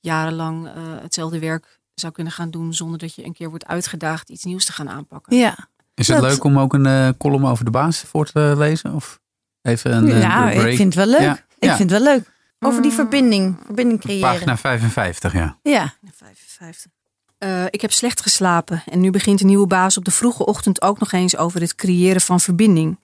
jarenlang 0.00 0.68
hetzelfde 1.02 1.38
werk 1.38 1.78
zou 1.94 2.12
kunnen 2.12 2.32
gaan 2.32 2.50
doen 2.50 2.74
zonder 2.74 2.98
dat 2.98 3.14
je 3.14 3.24
een 3.24 3.32
keer 3.32 3.48
wordt 3.48 3.66
uitgedaagd 3.66 4.28
iets 4.28 4.44
nieuws 4.44 4.64
te 4.64 4.72
gaan 4.72 4.88
aanpakken. 4.88 5.36
Ja, 5.36 5.68
Is 5.94 6.08
het 6.08 6.20
Dat- 6.20 6.30
leuk 6.30 6.44
om 6.44 6.58
ook 6.58 6.72
een 6.74 7.16
column 7.16 7.46
over 7.46 7.64
de 7.64 7.70
baas 7.70 8.00
voor 8.00 8.26
te 8.26 8.54
lezen? 8.56 8.94
Of 8.94 9.20
even 9.62 9.92
een 9.96 10.06
ja 10.18 10.50
break? 10.50 10.66
ik 10.66 10.76
vind 10.76 10.94
het 10.94 11.04
wel 11.04 11.12
leuk. 11.12 11.20
Ja, 11.20 11.32
Ik 11.58 11.68
ja. 11.68 11.76
vind 11.76 11.90
het 11.90 12.02
wel 12.02 12.14
leuk. 12.14 12.34
Over 12.58 12.82
die 12.82 12.92
verbinding, 12.92 13.58
verbinding 13.64 14.00
creëren. 14.00 14.30
Pagina 14.30 14.56
55, 14.56 15.32
ja. 15.32 15.58
Ja, 15.62 15.94
55. 16.12 16.90
Eh, 17.38 17.64
ik 17.64 17.80
heb 17.80 17.92
slecht 17.92 18.20
geslapen 18.20 18.82
en 18.86 19.00
nu 19.00 19.10
begint 19.10 19.38
de 19.38 19.44
nieuwe 19.44 19.66
baas 19.66 19.96
op 19.96 20.04
de 20.04 20.10
vroege 20.10 20.46
ochtend 20.46 20.82
ook 20.82 20.98
nog 20.98 21.12
eens 21.12 21.36
over 21.36 21.60
het 21.60 21.74
creëren 21.74 22.20
van 22.20 22.40
verbinding. 22.40 22.98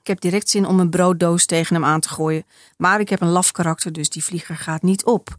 Ik 0.00 0.06
heb 0.06 0.20
direct 0.20 0.48
zin 0.48 0.66
om 0.66 0.80
een 0.80 0.90
brooddoos 0.90 1.46
tegen 1.46 1.74
hem 1.74 1.84
aan 1.84 2.00
te 2.00 2.08
gooien, 2.08 2.46
maar 2.76 3.00
ik 3.00 3.08
heb 3.08 3.20
een 3.20 3.28
laf 3.28 3.52
karakter, 3.52 3.92
dus 3.92 4.10
die 4.10 4.24
vlieger 4.24 4.56
gaat 4.56 4.82
niet 4.82 5.04
op. 5.04 5.36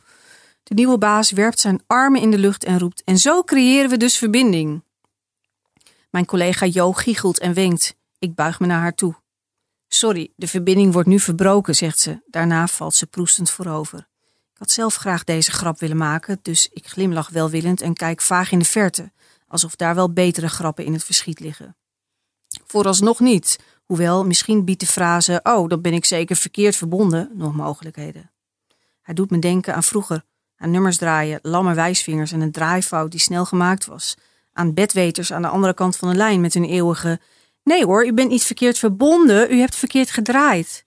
De 0.64 0.74
nieuwe 0.74 0.98
baas 0.98 1.32
werpt 1.32 1.60
zijn 1.60 1.84
armen 1.88 2.22
in 2.22 2.32
de 2.32 2.38
lucht 2.38 2.64
en 2.64 2.80
roept: 2.80 3.04
En 3.04 3.18
zo 3.18 3.44
creëren 3.44 3.90
we 3.90 3.98
dus 3.98 4.18
verbinding. 4.18 4.84
Mijn 6.10 6.26
collega 6.26 6.66
Jo 6.66 6.94
giechelt 6.94 7.40
en 7.40 7.54
wenkt. 7.54 7.96
Ik 8.20 8.36
buig 8.36 8.60
me 8.60 8.68
naar 8.68 8.82
haar 8.82 8.96
toe. 8.96 9.16
Sorry, 9.94 10.32
de 10.36 10.48
verbinding 10.48 10.94
wordt 10.94 11.08
nu 11.08 11.20
verbroken, 11.20 11.76
zegt 11.76 12.00
ze. 12.00 12.22
Daarna 12.28 12.68
valt 12.68 12.96
ze 12.96 13.08
proestend 13.08 13.50
voorover. 13.50 14.00
Ik 14.54 14.58
had 14.58 14.72
zelf 14.72 14.96
graag 14.96 15.24
deze 15.24 15.52
grap 15.52 15.80
willen 15.80 15.98
maken, 15.98 16.40
dus 16.42 16.70
ik 16.74 16.88
glimlach 16.88 17.30
welwillend 17.30 17.82
en 17.82 17.94
kijk 17.94 18.22
vaag 18.22 18.52
in 18.52 18.60
de 18.60 18.66
verte, 18.66 19.12
alsof 19.48 19.76
daar 19.76 19.96
wel 19.96 20.14
betere 20.14 20.50
grappen 20.50 20.86
in 20.86 20.94
het 20.94 21.04
verschiet 21.04 21.40
liggen. 21.40 21.76
Vooralsnog 22.66 23.20
niet, 23.20 23.60
hoewel 23.86 24.26
misschien 24.26 24.66
biedt 24.66 24.80
de 24.80 24.86
frase: 24.86 25.40
Oh, 25.44 25.70
dan 25.70 25.82
ben 25.82 25.94
ik 25.94 26.06
zeker 26.06 26.36
verkeerd 26.36 26.76
verbonden 26.76 27.32
nog 27.34 27.54
mogelijkheden. 27.54 28.32
Hij 29.02 29.14
doet 29.14 29.30
me 29.30 29.40
denken 29.40 29.76
aan 29.76 29.84
vroeger, 29.84 30.24
aan 30.56 30.72
nummers 30.72 30.98
draaien, 30.98 31.40
lamme 31.42 31.74
wijsvingers 31.74 32.32
en 32.32 32.42
een 32.42 32.52
draaifout 32.52 33.12
die 33.12 33.20
snel 33.20 33.46
gemaakt 33.46 33.86
was. 33.86 34.18
Aan 34.54 34.74
bedweters 34.74 35.34
aan 35.34 35.42
de 35.42 35.48
andere 35.48 35.74
kant 35.74 35.96
van 35.98 36.10
de 36.10 36.16
lijn 36.16 36.42
met 36.42 36.54
hun 36.54 36.66
eeuwige: 36.66 37.20
Nee 37.64 37.86
hoor, 37.86 38.06
u 38.06 38.14
bent 38.14 38.30
niet 38.30 38.44
verkeerd 38.44 38.78
verbonden, 38.78 39.52
u 39.52 39.60
hebt 39.60 39.76
verkeerd 39.76 40.12
gedraaid. 40.12 40.86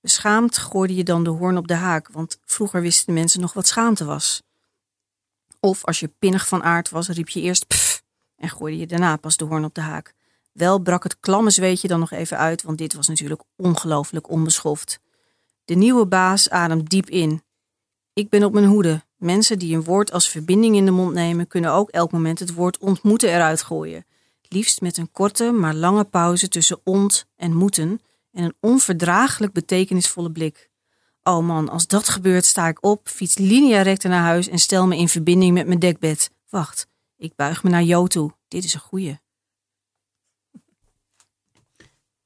Beschaamd 0.00 0.58
gooide 0.58 0.94
je 0.94 1.04
dan 1.04 1.24
de 1.24 1.30
hoorn 1.30 1.56
op 1.56 1.68
de 1.68 1.74
haak, 1.74 2.08
want 2.08 2.38
vroeger 2.44 2.80
wisten 2.80 3.14
mensen 3.14 3.40
nog 3.40 3.52
wat 3.52 3.66
schaamte 3.66 4.04
was. 4.04 4.42
Of 5.60 5.84
als 5.84 6.00
je 6.00 6.08
pinnig 6.18 6.48
van 6.48 6.62
aard 6.62 6.90
was, 6.90 7.08
riep 7.08 7.28
je 7.28 7.40
eerst 7.40 7.66
pff 7.66 8.02
en 8.36 8.48
gooide 8.48 8.78
je 8.78 8.86
daarna 8.86 9.16
pas 9.16 9.36
de 9.36 9.44
hoorn 9.44 9.64
op 9.64 9.74
de 9.74 9.80
haak. 9.80 10.14
Wel 10.52 10.78
brak 10.78 11.02
het 11.02 11.20
klamme 11.20 11.50
zweetje 11.50 11.88
dan 11.88 12.00
nog 12.00 12.10
even 12.10 12.38
uit, 12.38 12.62
want 12.62 12.78
dit 12.78 12.94
was 12.94 13.08
natuurlijk 13.08 13.42
ongelooflijk 13.56 14.30
onbeschoft. 14.30 15.00
De 15.64 15.74
nieuwe 15.74 16.06
baas 16.06 16.50
ademt 16.50 16.90
diep 16.90 17.10
in. 17.10 17.42
Ik 18.12 18.28
ben 18.28 18.44
op 18.44 18.52
mijn 18.52 18.64
hoede. 18.64 19.02
Mensen 19.16 19.58
die 19.58 19.76
een 19.76 19.84
woord 19.84 20.12
als 20.12 20.28
verbinding 20.28 20.76
in 20.76 20.84
de 20.84 20.90
mond 20.90 21.14
nemen, 21.14 21.46
kunnen 21.46 21.72
ook 21.72 21.90
elk 21.90 22.12
moment 22.12 22.38
het 22.38 22.54
woord 22.54 22.78
ontmoeten 22.78 23.28
eruit 23.28 23.62
gooien. 23.62 24.04
Liefst 24.52 24.80
met 24.80 24.96
een 24.96 25.10
korte 25.10 25.50
maar 25.50 25.74
lange 25.74 26.04
pauze 26.04 26.48
tussen 26.48 26.80
ont 26.84 27.26
en 27.36 27.54
moeten 27.54 28.00
en 28.32 28.44
een 28.44 28.54
onverdraaglijk 28.60 29.52
betekenisvolle 29.52 30.30
blik. 30.32 30.70
Oh 31.22 31.46
man, 31.46 31.68
als 31.68 31.86
dat 31.86 32.08
gebeurt, 32.08 32.44
sta 32.44 32.68
ik 32.68 32.84
op, 32.84 33.08
fiets 33.08 33.38
linea 33.38 33.82
recta 33.82 34.08
naar 34.08 34.22
huis 34.22 34.48
en 34.48 34.58
stel 34.58 34.86
me 34.86 34.96
in 34.96 35.08
verbinding 35.08 35.54
met 35.54 35.66
mijn 35.66 35.78
dekbed. 35.78 36.30
Wacht, 36.48 36.86
ik 37.16 37.34
buig 37.36 37.62
me 37.62 37.70
naar 37.70 37.82
Jo 37.82 38.06
toe. 38.06 38.32
Dit 38.48 38.64
is 38.64 38.74
een 38.74 38.80
goeie. 38.80 39.18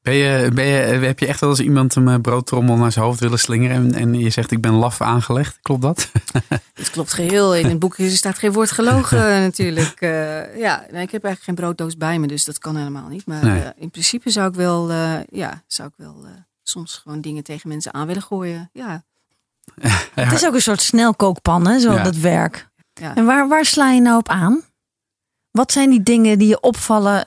Ben 0.05 0.14
je, 0.14 0.51
ben 0.55 0.64
je, 0.64 0.73
heb 1.07 1.19
je 1.19 1.27
echt 1.27 1.40
wel 1.40 1.51
eens 1.51 1.61
iemand 1.61 1.95
een 1.95 2.09
eh, 2.09 2.14
broodtrommel 2.21 2.77
naar 2.77 2.93
zijn 2.93 3.05
hoofd 3.05 3.21
willen 3.21 3.38
slingeren 3.38 3.77
en, 3.77 3.95
en 3.95 4.14
je 4.14 4.31
zegt 4.31 4.51
ik 4.51 4.61
ben 4.61 4.73
laf 4.73 5.01
aangelegd? 5.01 5.59
Klopt 5.62 5.83
dat? 5.83 6.11
Het 6.75 6.90
klopt 6.90 7.12
geheel. 7.12 7.55
In 7.55 7.67
het 7.67 7.79
boek 7.79 7.95
staat 7.99 8.38
geen 8.38 8.53
woord 8.53 8.71
gelogen 8.71 9.19
natuurlijk. 9.49 10.01
Eh, 10.01 10.59
ja, 10.59 10.77
nee, 10.90 11.03
ik 11.03 11.11
heb 11.11 11.25
eigenlijk 11.25 11.43
geen 11.43 11.55
brooddoos 11.55 11.97
bij 11.97 12.19
me, 12.19 12.27
dus 12.27 12.45
dat 12.45 12.59
kan 12.59 12.77
helemaal 12.77 13.09
niet. 13.09 13.27
Maar 13.27 13.45
Nee. 13.45 13.62
eh, 13.62 13.69
in 13.77 13.90
principe 13.90 14.31
zou 14.31 14.49
ik 14.49 14.55
wel, 14.55 14.90
eh, 14.90 15.12
ja, 15.31 15.62
zou 15.67 15.88
ik 15.88 15.95
wel 15.97 16.17
eh, 16.25 16.31
soms 16.62 16.95
gewoon 17.03 17.21
dingen 17.21 17.43
tegen 17.43 17.69
mensen 17.69 17.95
aan 17.95 18.07
willen 18.07 18.23
gooien. 18.23 18.71
Ja, 18.73 19.03
het 20.14 20.33
is 20.33 20.47
ook 20.47 20.55
een 20.55 20.61
soort 20.62 20.83
snelkookpan, 20.83 21.67
hè, 21.67 21.79
zo 21.79 21.93
Ja. 21.93 22.03
dat 22.03 22.17
werk. 22.17 22.69
ja. 22.93 23.14
En 23.14 23.25
waar, 23.25 23.49
waar 23.49 23.64
sla 23.64 23.90
je 23.90 24.01
nou 24.01 24.17
op 24.19 24.29
aan? 24.29 24.62
Wat 25.51 25.73
zijn 25.73 25.90
die 25.90 26.03
dingen 26.03 26.38
die 26.38 26.49
je 26.49 26.61
opvallen? 26.61 27.27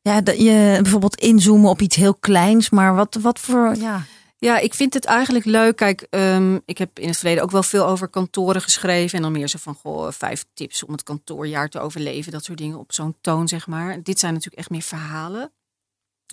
Ja, 0.00 0.20
dat 0.20 0.38
je 0.38 0.78
bijvoorbeeld 0.82 1.20
inzoomen 1.20 1.70
op 1.70 1.80
iets 1.80 1.96
heel 1.96 2.14
kleins, 2.14 2.70
maar 2.70 2.94
wat, 2.94 3.14
wat 3.20 3.38
voor, 3.38 3.76
ja. 3.76 4.04
Ja, 4.40 4.58
ik 4.58 4.74
vind 4.74 4.94
het 4.94 5.04
eigenlijk 5.04 5.44
leuk. 5.44 5.76
Kijk, 5.76 6.06
ehm, 6.10 6.58
ik 6.64 6.78
heb 6.78 6.98
in 6.98 7.08
het 7.08 7.16
verleden 7.16 7.42
ook 7.42 7.50
wel 7.50 7.62
veel 7.62 7.86
over 7.86 8.08
kantoren 8.08 8.62
geschreven. 8.62 9.16
En 9.16 9.22
dan 9.22 9.32
meer 9.32 9.48
zo 9.48 9.58
van, 9.60 9.74
goh, 9.74 10.10
vijf 10.10 10.44
tips 10.54 10.84
om 10.84 10.92
het 10.92 11.02
kantoorjaar 11.02 11.68
te 11.68 11.80
overleven. 11.80 12.32
Dat 12.32 12.44
soort 12.44 12.58
dingen 12.58 12.78
op 12.78 12.92
zo'n 12.92 13.16
toon, 13.20 13.48
zeg 13.48 13.66
maar. 13.66 14.02
Dit 14.02 14.18
zijn 14.18 14.32
natuurlijk 14.32 14.60
echt 14.60 14.70
meer 14.70 14.82
verhalen. 14.82 15.52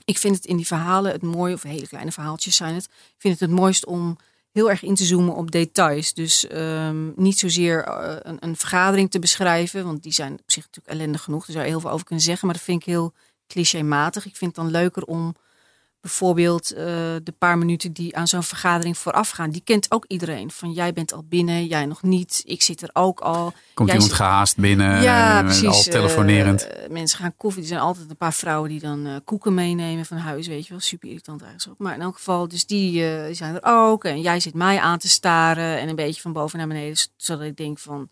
Ik 0.06 0.18
vind 0.18 0.36
het 0.36 0.46
in 0.46 0.56
die 0.56 0.68
verhalen 0.68 1.12
het 1.12 1.22
mooi, 1.22 1.54
of 1.54 1.64
hele 1.64 1.88
kleine 1.88 2.12
verhaaltjes 2.12 2.56
zijn 2.56 2.76
het. 2.76 2.86
Ik 2.86 3.16
vind 3.18 3.40
het 3.40 3.50
het 3.50 3.60
mooist 3.60 3.86
om 3.86 4.18
heel 4.52 4.70
erg 4.70 4.84
in 4.84 4.96
te 4.96 5.06
zoomen 5.06 5.36
op 5.36 5.52
details. 5.52 6.14
Dus 6.14 6.48
ehm, 6.48 7.12
niet 7.16 7.40
zozeer 7.40 7.84
eh, 7.84 8.16
een, 8.22 8.38
een 8.40 8.56
vergadering 8.56 9.12
te 9.12 9.20
beschrijven. 9.20 9.86
Want 9.86 10.04
die 10.04 10.14
zijn 10.14 10.34
op 10.34 10.52
zich 10.52 10.64
natuurlijk 10.64 10.96
ellendig 10.96 11.24
genoeg. 11.24 11.46
Daar 11.46 11.56
zou 11.56 11.66
je 11.66 11.72
heel 11.72 11.80
veel 11.80 11.92
over 11.92 12.06
kunnen 12.06 12.26
zeggen. 12.26 12.48
Maar 12.48 12.56
dat 12.56 12.66
vind 12.66 12.82
ik 12.82 12.88
heel 12.88 13.14
clichématig. 13.48 14.26
Ik 14.26 14.36
vind 14.36 14.56
het 14.56 14.64
dan 14.66 14.72
leuker 14.74 15.04
om 15.04 15.36
bijvoorbeeld 16.02 16.72
eh, 16.72 16.86
de 17.24 17.34
paar 17.38 17.58
minuten 17.58 17.92
die 17.94 18.16
aan 18.18 18.28
zo'n 18.28 18.44
vergadering 18.44 18.98
vooraf 18.98 19.30
gaan, 19.30 19.50
die 19.50 19.62
kent 19.62 19.92
ook 19.92 20.06
iedereen. 20.08 20.52
Van 20.52 20.72
jij 20.72 20.94
bent 20.94 21.14
al 21.14 21.24
binnen, 21.30 21.66
jij 21.66 21.86
nog 21.86 22.02
niet, 22.04 22.42
ik 22.46 22.62
zit 22.62 22.82
er 22.82 22.90
ook 22.94 23.20
al. 23.20 23.44
Komt 23.74 23.90
Jij 23.90 23.98
iemand 23.98 24.04
zit- 24.04 24.14
gehaast 24.14 24.58
binnen, 24.58 25.02
ja, 25.02 25.40
eh, 25.40 25.46
precies. 25.46 25.66
al 25.68 25.82
telefonerend? 25.82 26.68
eh, 26.68 26.90
mensen 26.90 27.20
gaan 27.20 27.36
koffie. 27.38 27.62
Er 27.62 27.68
zijn 27.68 27.80
altijd 27.80 28.10
een 28.10 28.18
paar 28.18 28.34
vrouwen 28.34 28.70
die 28.70 28.80
dan 28.80 29.06
eh, 29.06 29.16
koeken 29.24 29.54
meenemen 29.54 30.06
van 30.06 30.18
huis, 30.18 30.48
weet 30.48 30.64
je 30.64 30.70
wel. 30.70 30.80
Super 30.80 31.08
irritant 31.10 31.42
eigenlijk. 31.44 31.80
Maar 31.80 31.94
in 31.94 32.02
elk 32.02 32.16
geval, 32.16 32.48
dus 32.48 32.66
die, 32.66 32.92
die 33.26 33.34
zijn 33.34 33.56
er 33.56 33.62
ook. 33.64 34.04
En 34.04 34.22
jij 34.22 34.40
zit 34.40 34.54
mij 34.54 34.80
aan 34.80 34.98
te 34.98 35.08
staren 35.10 35.80
en 35.80 35.90
een 35.90 35.96
beetje 35.96 36.22
van 36.22 36.34
boven 36.34 36.58
naar 36.58 36.68
beneden. 36.68 36.98
z- 36.98 37.08
Zodat 37.16 37.46
ik 37.46 37.58
denk 37.58 37.80
van, 37.80 38.10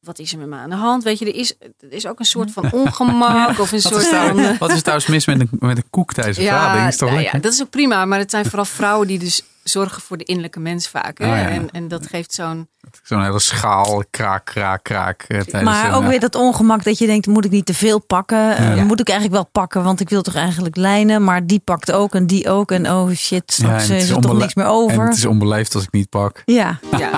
wat 0.00 0.18
is 0.18 0.32
er 0.32 0.38
met 0.38 0.48
me 0.48 0.56
aan 0.56 0.70
de 0.70 0.76
hand? 0.76 1.02
Weet 1.04 1.18
je, 1.18 1.24
er 1.26 1.34
is, 1.34 1.54
er 1.58 1.92
is 1.92 2.06
ook 2.06 2.18
een 2.18 2.24
soort 2.24 2.50
van 2.50 2.72
ongemak 2.82 3.58
of 3.58 3.72
een 3.72 3.80
wat, 3.82 3.92
soort 3.92 4.02
is 4.02 4.08
van... 4.08 4.38
eh, 4.38 4.58
wat 4.58 4.70
is 4.72 4.80
trouwens 4.80 5.08
mis 5.08 5.26
met 5.26 5.40
een, 5.40 5.48
met 5.58 5.76
een 5.76 5.90
koek 5.90 6.12
tijdens 6.12 6.36
een 6.36 6.44
vergadering? 6.44 6.88
Is 6.88 6.96
toch 6.96 7.10
nou 7.10 7.22
ja, 7.22 7.32
dat 7.40 7.52
is 7.52 7.62
ook 7.62 7.70
prima. 7.70 8.04
Maar 8.04 8.18
het 8.18 8.30
zijn 8.30 8.44
vooral 8.44 8.64
vrouwen 8.64 9.06
die 9.06 9.18
dus 9.18 9.42
zorgen 9.62 10.02
voor 10.02 10.16
de 10.16 10.24
innerlijke 10.24 10.60
mens 10.60 10.88
vaak. 10.88 11.18
Hè? 11.18 11.24
Oh 11.24 11.30
ja. 11.36 11.48
en, 11.48 11.70
en 11.70 11.88
dat 11.88 12.06
geeft 12.06 12.32
zo'n... 12.34 12.68
Zo'n 13.02 13.22
hele 13.22 13.38
schaal, 13.40 14.04
kraak, 14.10 14.44
kraak, 14.44 14.82
kraak. 14.82 15.22
eh, 15.22 15.40
tijdens 15.40 15.62
Maar 15.62 15.94
ook 15.94 16.02
eh, 16.02 16.08
weer 16.08 16.20
dat 16.20 16.34
ongemak 16.34 16.84
dat 16.84 16.98
je 16.98 17.06
denkt, 17.06 17.26
moet 17.26 17.44
ik 17.44 17.50
niet 17.50 17.66
te 17.66 17.74
veel 17.74 17.98
pakken? 18.00 18.38
Ja. 18.76 18.84
Moet 18.84 19.00
ik 19.00 19.08
eigenlijk 19.08 19.40
wel 19.40 19.48
pakken, 19.52 19.82
want 19.82 20.00
ik 20.00 20.08
wil 20.08 20.22
toch 20.22 20.34
eigenlijk 20.34 20.76
lijnen. 20.76 21.24
Maar 21.24 21.46
die 21.46 21.60
pakt 21.64 21.92
ook 21.92 22.14
en 22.14 22.26
die 22.26 22.48
ook. 22.50 22.70
En 22.70 22.90
oh 22.90 23.10
shit, 23.10 23.42
Ja, 23.46 23.52
straks 23.54 23.88
en 23.88 23.94
het 23.94 24.02
is 24.02 24.08
is 24.10 24.16
er 24.16 24.20
toch 24.22 24.38
niks 24.38 24.54
meer 24.54 24.64
En 24.64 24.70
over. 24.70 25.04
het 25.06 25.16
is 25.16 25.24
onbeleefd 25.26 25.74
als 25.74 25.84
ik 25.84 25.92
niet 25.92 26.08
pak. 26.08 26.42
Ja, 26.44 26.78
Ja, 26.98 27.10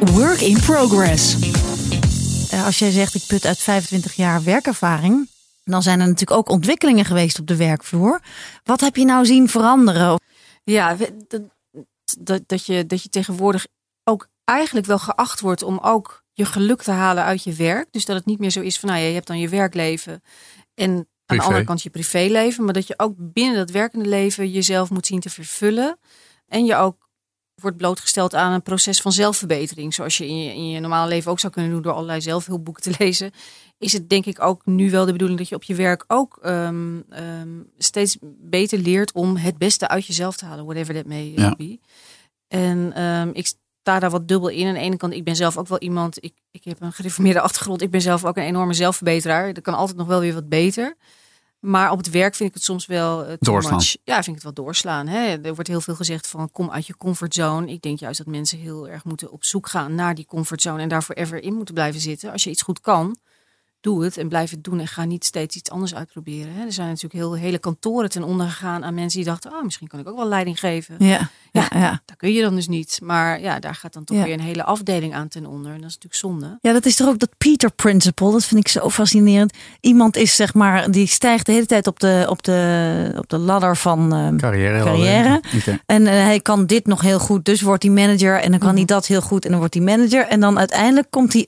Work 0.00 0.40
in 0.40 0.60
progress. 0.60 1.36
Eh, 2.54 2.64
als 2.64 2.78
jij 2.78 2.90
zegt 2.90 3.14
ik 3.14 3.26
put 3.26 3.46
uit 3.46 3.58
25 3.58 4.14
jaar 4.14 4.42
werkervaring. 4.42 5.28
Dan 5.64 5.82
zijn 5.82 6.00
er 6.00 6.06
natuurlijk 6.06 6.38
ook 6.38 6.48
ontwikkelingen 6.48 7.04
geweest 7.04 7.38
op 7.38 7.46
de 7.46 7.56
werkvloer. 7.56 8.20
Wat 8.64 8.80
heb 8.80 8.96
je 8.96 9.04
nou 9.04 9.26
zien 9.26 9.48
veranderen? 9.48 10.20
ja 10.64 10.96
dat, 11.28 11.42
dat, 12.18 12.42
dat, 12.46 12.66
je, 12.66 12.86
dat 12.86 13.02
je 13.02 13.08
tegenwoordig 13.08 13.66
ook 14.04 14.28
eigenlijk 14.44 14.86
wel 14.86 14.98
geacht 14.98 15.40
wordt 15.40 15.62
om 15.62 15.78
ook 15.78 16.24
je 16.32 16.44
geluk 16.44 16.82
te 16.82 16.90
halen 16.90 17.24
uit 17.24 17.44
je 17.44 17.52
werk. 17.52 17.88
Dus 17.90 18.04
dat 18.04 18.16
het 18.16 18.26
niet 18.26 18.38
meer 18.38 18.50
zo 18.50 18.60
is 18.60 18.78
van, 18.78 18.88
nou 18.88 19.00
ja, 19.00 19.06
je 19.06 19.14
hebt 19.14 19.26
dan 19.26 19.38
je 19.38 19.48
werkleven 19.48 20.22
en 20.74 21.08
aan 21.26 21.36
de 21.36 21.42
andere 21.42 21.64
kant 21.64 21.82
je 21.82 21.90
privéleven. 21.90 22.64
Maar 22.64 22.74
dat 22.74 22.86
je 22.86 22.94
ook 22.96 23.14
binnen 23.16 23.56
dat 23.56 23.70
werkende 23.70 24.08
leven 24.08 24.50
jezelf 24.50 24.90
moet 24.90 25.06
zien 25.06 25.20
te 25.20 25.30
vervullen. 25.30 25.98
En 26.48 26.64
je 26.64 26.76
ook 26.76 27.03
wordt 27.54 27.76
blootgesteld 27.76 28.34
aan 28.34 28.52
een 28.52 28.62
proces 28.62 29.00
van 29.00 29.12
zelfverbetering. 29.12 29.94
Zoals 29.94 30.16
je 30.16 30.26
in, 30.28 30.42
je 30.44 30.54
in 30.54 30.70
je 30.70 30.80
normale 30.80 31.08
leven 31.08 31.30
ook 31.30 31.38
zou 31.40 31.52
kunnen 31.52 31.70
doen 31.72 31.82
door 31.82 31.92
allerlei 31.92 32.20
zelfhulpboeken 32.20 32.82
te 32.82 32.94
lezen. 33.04 33.30
Is 33.78 33.92
het 33.92 34.08
denk 34.08 34.26
ik 34.26 34.42
ook 34.42 34.66
nu 34.66 34.90
wel 34.90 35.04
de 35.04 35.12
bedoeling 35.12 35.38
dat 35.38 35.48
je 35.48 35.54
op 35.54 35.62
je 35.62 35.74
werk 35.74 36.04
ook 36.06 36.38
ehm, 36.42 37.00
ehm, 37.10 37.48
steeds 37.78 38.16
beter 38.40 38.78
leert 38.78 39.12
om 39.12 39.36
het 39.36 39.58
beste 39.58 39.88
uit 39.88 40.06
jezelf 40.06 40.36
te 40.36 40.44
halen. 40.44 40.64
Whatever 40.64 40.94
that 40.94 41.06
may 41.06 41.32
Ja. 41.36 41.54
be. 41.56 41.78
En 42.48 42.92
ehm, 42.94 43.30
ik 43.32 43.46
sta 43.46 43.98
daar 43.98 44.10
wat 44.10 44.28
dubbel 44.28 44.48
in. 44.48 44.66
Aan 44.66 44.74
de 44.74 44.80
ene 44.80 44.96
kant, 44.96 45.12
ik 45.12 45.24
ben 45.24 45.36
zelf 45.36 45.56
ook 45.56 45.68
wel 45.68 45.78
iemand, 45.78 46.24
ik, 46.24 46.34
ik 46.50 46.64
heb 46.64 46.80
een 46.80 46.92
gereformeerde 46.92 47.40
achtergrond. 47.48 47.82
Ik 47.82 47.90
ben 47.90 48.00
zelf 48.00 48.24
ook 48.24 48.36
een 48.36 48.42
enorme 48.42 48.74
zelfverbeteraar. 48.74 49.52
Dat 49.54 49.62
kan 49.62 49.74
altijd 49.74 49.98
nog 49.98 50.06
wel 50.06 50.20
weer 50.20 50.34
wat 50.34 50.48
beter. 50.48 50.96
Maar 51.64 51.90
op 51.90 51.98
het 51.98 52.10
werk 52.10 52.34
vind 52.34 52.48
ik 52.48 52.54
het 52.54 52.64
soms 52.64 52.86
wel 52.86 53.24
too 53.24 53.36
Doorslaan. 53.38 53.74
much. 53.74 53.96
Ja, 54.04 54.14
vind 54.14 54.26
ik 54.36 54.42
het 54.42 54.42
wel 54.42 54.64
doorslaan. 54.64 55.06
Hè? 55.06 55.36
Er 55.42 55.54
wordt 55.54 55.68
heel 55.68 55.80
veel 55.80 55.94
gezegd 55.94 56.26
van 56.26 56.50
kom 56.50 56.70
uit 56.70 56.86
je 56.86 56.96
comfortzone. 56.96 57.72
Ik 57.72 57.82
denk 57.82 57.98
juist 57.98 58.18
dat 58.18 58.26
mensen 58.26 58.58
heel 58.58 58.88
erg 58.88 59.04
moeten 59.04 59.32
op 59.32 59.44
zoek 59.44 59.68
gaan 59.68 59.94
naar 59.94 60.14
die 60.14 60.26
comfortzone 60.26 60.82
en 60.82 60.88
daar 60.88 61.02
forever 61.02 61.42
in 61.42 61.54
moeten 61.54 61.74
blijven 61.74 62.00
zitten. 62.00 62.32
Als 62.32 62.44
je 62.44 62.50
iets 62.50 62.62
goed 62.62 62.80
kan, 62.80 63.16
doe 63.84 64.04
het 64.04 64.16
en 64.16 64.28
blijf 64.28 64.50
het 64.50 64.64
doen 64.64 64.80
en 64.80 64.86
ga 64.88 65.04
niet 65.04 65.24
steeds 65.24 65.56
iets 65.56 65.70
anders 65.70 65.94
uitproberen. 65.94 66.54
Hè? 66.54 66.64
Er 66.64 66.72
zijn 66.72 66.86
natuurlijk 66.88 67.14
heel 67.14 67.34
hele 67.34 67.58
kantoren 67.58 68.10
ten 68.10 68.22
onder 68.22 68.46
gegaan 68.46 68.84
aan 68.84 68.94
mensen 68.94 69.18
die 69.20 69.28
dachten, 69.28 69.52
oh, 69.52 69.62
misschien 69.62 69.88
kan 69.88 69.98
ik 70.00 70.08
ook 70.08 70.16
wel 70.16 70.28
leiding 70.28 70.58
geven. 70.58 70.94
Ja, 70.98 71.28
ja, 71.52 71.66
ja. 71.74 72.02
Dat 72.04 72.16
kun 72.16 72.32
je 72.32 72.42
dan 72.42 72.54
dus 72.54 72.68
niet. 72.68 72.98
Maar 73.02 73.40
ja, 73.40 73.58
daar 73.58 73.74
gaat 73.74 73.92
dan 73.92 74.04
toch 74.04 74.16
Ja. 74.16 74.24
weer 74.24 74.32
een 74.32 74.40
hele 74.40 74.64
afdeling 74.64 75.14
aan 75.14 75.28
ten 75.28 75.46
onder. 75.46 75.72
En 75.72 75.80
dat 75.80 75.88
is 75.90 75.94
natuurlijk 75.94 76.14
zonde. 76.14 76.58
Ja, 76.60 76.72
dat 76.72 76.86
is 76.86 76.96
toch 76.96 77.08
ook 77.08 77.18
dat 77.18 77.30
Peter 77.38 77.70
Principle. 77.70 78.30
Dat 78.30 78.44
vind 78.44 78.60
ik 78.60 78.68
zo 78.68 78.90
fascinerend. 78.90 79.56
Iemand 79.80 80.16
is 80.16 80.36
zeg 80.36 80.54
maar, 80.54 80.90
die 80.90 81.06
stijgt 81.06 81.46
de 81.46 81.52
hele 81.52 81.66
tijd 81.66 81.86
op 81.86 82.00
de, 82.00 82.26
op 82.28 82.42
de, 82.42 83.12
op 83.18 83.28
de 83.28 83.38
ladder 83.38 83.76
van 83.76 84.12
ehm, 84.14 84.36
Carrière. 84.36 84.84
Carrière. 84.84 85.42
En 85.86 86.06
eh, 86.06 86.12
hij 86.12 86.40
kan 86.40 86.66
dit 86.66 86.86
nog 86.86 87.00
heel 87.00 87.18
goed, 87.18 87.44
dus 87.44 87.60
wordt 87.60 87.82
hij 87.82 87.92
manager. 87.92 88.40
En 88.40 88.50
dan 88.50 88.60
kan 88.60 88.74
hij 88.74 88.84
dat 88.84 89.06
heel 89.06 89.22
goed 89.22 89.44
en 89.44 89.50
dan 89.50 89.58
wordt 89.58 89.74
hij 89.74 89.82
manager. 89.82 90.26
En 90.26 90.40
dan 90.40 90.58
uiteindelijk 90.58 91.10
komt 91.10 91.32
hij 91.32 91.46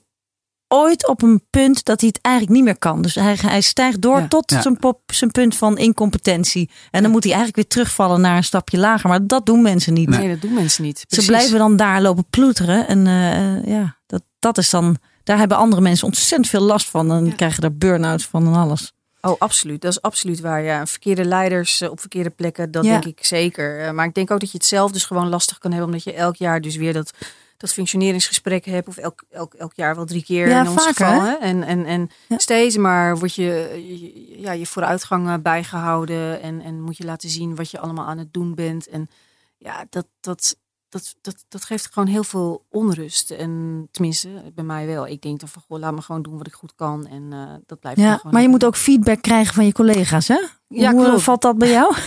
ooit 0.68 1.08
op 1.08 1.22
een 1.22 1.42
punt 1.50 1.84
dat 1.84 2.00
hij 2.00 2.08
het 2.14 2.22
eigenlijk 2.24 2.56
niet 2.56 2.64
meer 2.64 2.78
kan. 2.78 3.02
Dus 3.02 3.14
hij, 3.14 3.36
hij 3.40 3.60
stijgt 3.60 4.00
door 4.00 4.18
Ja. 4.18 4.28
tot 4.28 4.50
Ja. 4.50 4.62
zijn, 4.62 4.76
pop, 4.78 5.00
zijn 5.06 5.30
punt 5.30 5.56
van 5.56 5.78
incompetentie. 5.78 6.70
En 6.90 7.02
dan 7.02 7.10
moet 7.10 7.22
hij 7.24 7.32
eigenlijk 7.32 7.62
weer 7.62 7.70
terugvallen 7.72 8.20
naar 8.20 8.36
een 8.36 8.44
stapje 8.44 8.78
lager. 8.78 9.08
Maar 9.08 9.26
dat 9.26 9.46
doen 9.46 9.62
mensen 9.62 9.92
niet. 9.92 10.08
Nee, 10.08 10.28
dat 10.28 10.40
doen 10.40 10.52
mensen 10.54 10.82
niet. 10.82 11.04
Ze 11.08 11.24
blijven 11.26 11.58
dan 11.58 11.76
daar 11.76 12.02
lopen 12.02 12.26
ploeteren. 12.30 12.88
En 12.88 13.06
eh, 13.06 13.72
ja, 13.72 13.96
dat, 14.06 14.22
dat 14.38 14.58
is 14.58 14.70
dan. 14.70 14.96
Daar 15.24 15.38
hebben 15.38 15.56
andere 15.56 15.82
mensen 15.82 16.06
ontzettend 16.06 16.48
veel 16.50 16.60
last 16.62 16.88
van. 16.90 17.08
Dan 17.08 17.24
Ja. 17.26 17.32
krijgen 17.34 17.62
er 17.62 17.76
burn-outs 17.76 18.24
van 18.26 18.46
en 18.46 18.54
alles. 18.54 18.92
Oh, 19.20 19.34
absoluut. 19.38 19.80
Dat 19.80 19.90
is 19.90 20.02
absoluut 20.02 20.40
waar. 20.40 20.62
Ja, 20.62 20.86
verkeerde 20.86 21.24
leiders 21.24 21.80
eh, 21.80 21.90
op 21.90 22.00
verkeerde 22.00 22.30
plekken, 22.30 22.70
dat 22.70 22.84
Ja. 22.84 22.90
denk 22.90 23.04
ik 23.18 23.24
zeker. 23.24 23.80
Eh, 23.80 23.90
Maar 23.90 24.06
ik 24.06 24.14
denk 24.14 24.30
ook 24.30 24.40
dat 24.40 24.50
je 24.50 24.56
het 24.58 24.66
zelf 24.66 24.90
dus 24.92 25.04
gewoon 25.04 25.28
lastig 25.28 25.58
kan 25.58 25.70
hebben, 25.70 25.88
omdat 25.88 26.04
je 26.04 26.12
elk 26.12 26.36
jaar 26.36 26.60
dus 26.60 26.76
weer 26.76 26.92
dat, 26.92 27.10
dat 27.56 27.72
functioneringsgesprek 27.72 28.64
hebt, 28.64 28.88
of 28.88 28.96
elk, 28.96 29.22
elk, 29.30 29.54
elk 29.54 29.72
jaar 29.74 29.94
wel 29.94 30.04
drie 30.04 30.24
keer 30.24 30.48
Ja, 30.48 30.60
in 30.60 30.68
ons 30.68 30.82
vaker, 30.84 31.06
geval. 31.06 31.20
hè? 31.22 31.32
En, 31.34 31.62
en, 31.62 31.86
en 31.86 32.10
Ja. 32.28 32.38
steeds 32.38 32.76
maar 32.76 33.18
wordt 33.18 33.34
je, 33.34 33.44
je- 33.86 34.40
ja, 34.40 34.52
je 34.52 34.66
vooruitgang 34.66 35.28
eh, 35.28 35.34
bijgehouden 35.42 36.42
en, 36.42 36.60
en 36.60 36.80
moet 36.82 36.96
je 36.96 37.04
laten 37.04 37.28
zien 37.28 37.54
wat 37.54 37.70
je 37.70 37.78
allemaal 37.78 38.06
aan 38.06 38.18
het 38.18 38.32
doen 38.32 38.54
bent. 38.54 38.88
En 38.88 39.08
ja, 39.56 39.86
dat, 39.90 40.06
dat, 40.20 40.56
dat, 40.88 41.14
dat, 41.20 41.44
dat 41.48 41.64
geeft 41.64 41.92
gewoon 41.92 42.08
heel 42.08 42.24
veel 42.24 42.64
onrust. 42.70 43.30
En 43.30 43.88
tenminste, 43.90 44.28
bij 44.54 44.64
mij 44.64 44.86
wel. 44.86 45.06
Ik 45.06 45.22
denk 45.22 45.40
dan 45.40 45.48
van, 45.48 45.62
goh, 45.68 45.78
laat 45.78 45.94
me 45.94 46.02
gewoon 46.02 46.22
doen 46.22 46.38
wat 46.38 46.46
ik 46.46 46.52
goed 46.54 46.72
kan. 46.74 47.06
En 47.06 47.28
eh, 47.32 47.54
dat 47.66 47.80
blijft 47.80 48.00
Ja, 48.00 48.16
gewoon 48.16 48.32
maar 48.32 48.42
je 48.42 48.48
moet 48.48 48.64
ook 48.64 48.76
feedback 48.76 49.22
krijgen 49.22 49.54
van 49.54 49.64
je 49.66 49.72
collega's, 49.72 50.28
hè? 50.28 50.38
Ja, 50.68 50.92
Hoe 50.92 51.04
klopt. 51.04 51.22
valt 51.22 51.42
dat 51.42 51.58
bij 51.58 51.70
jou? 51.70 51.94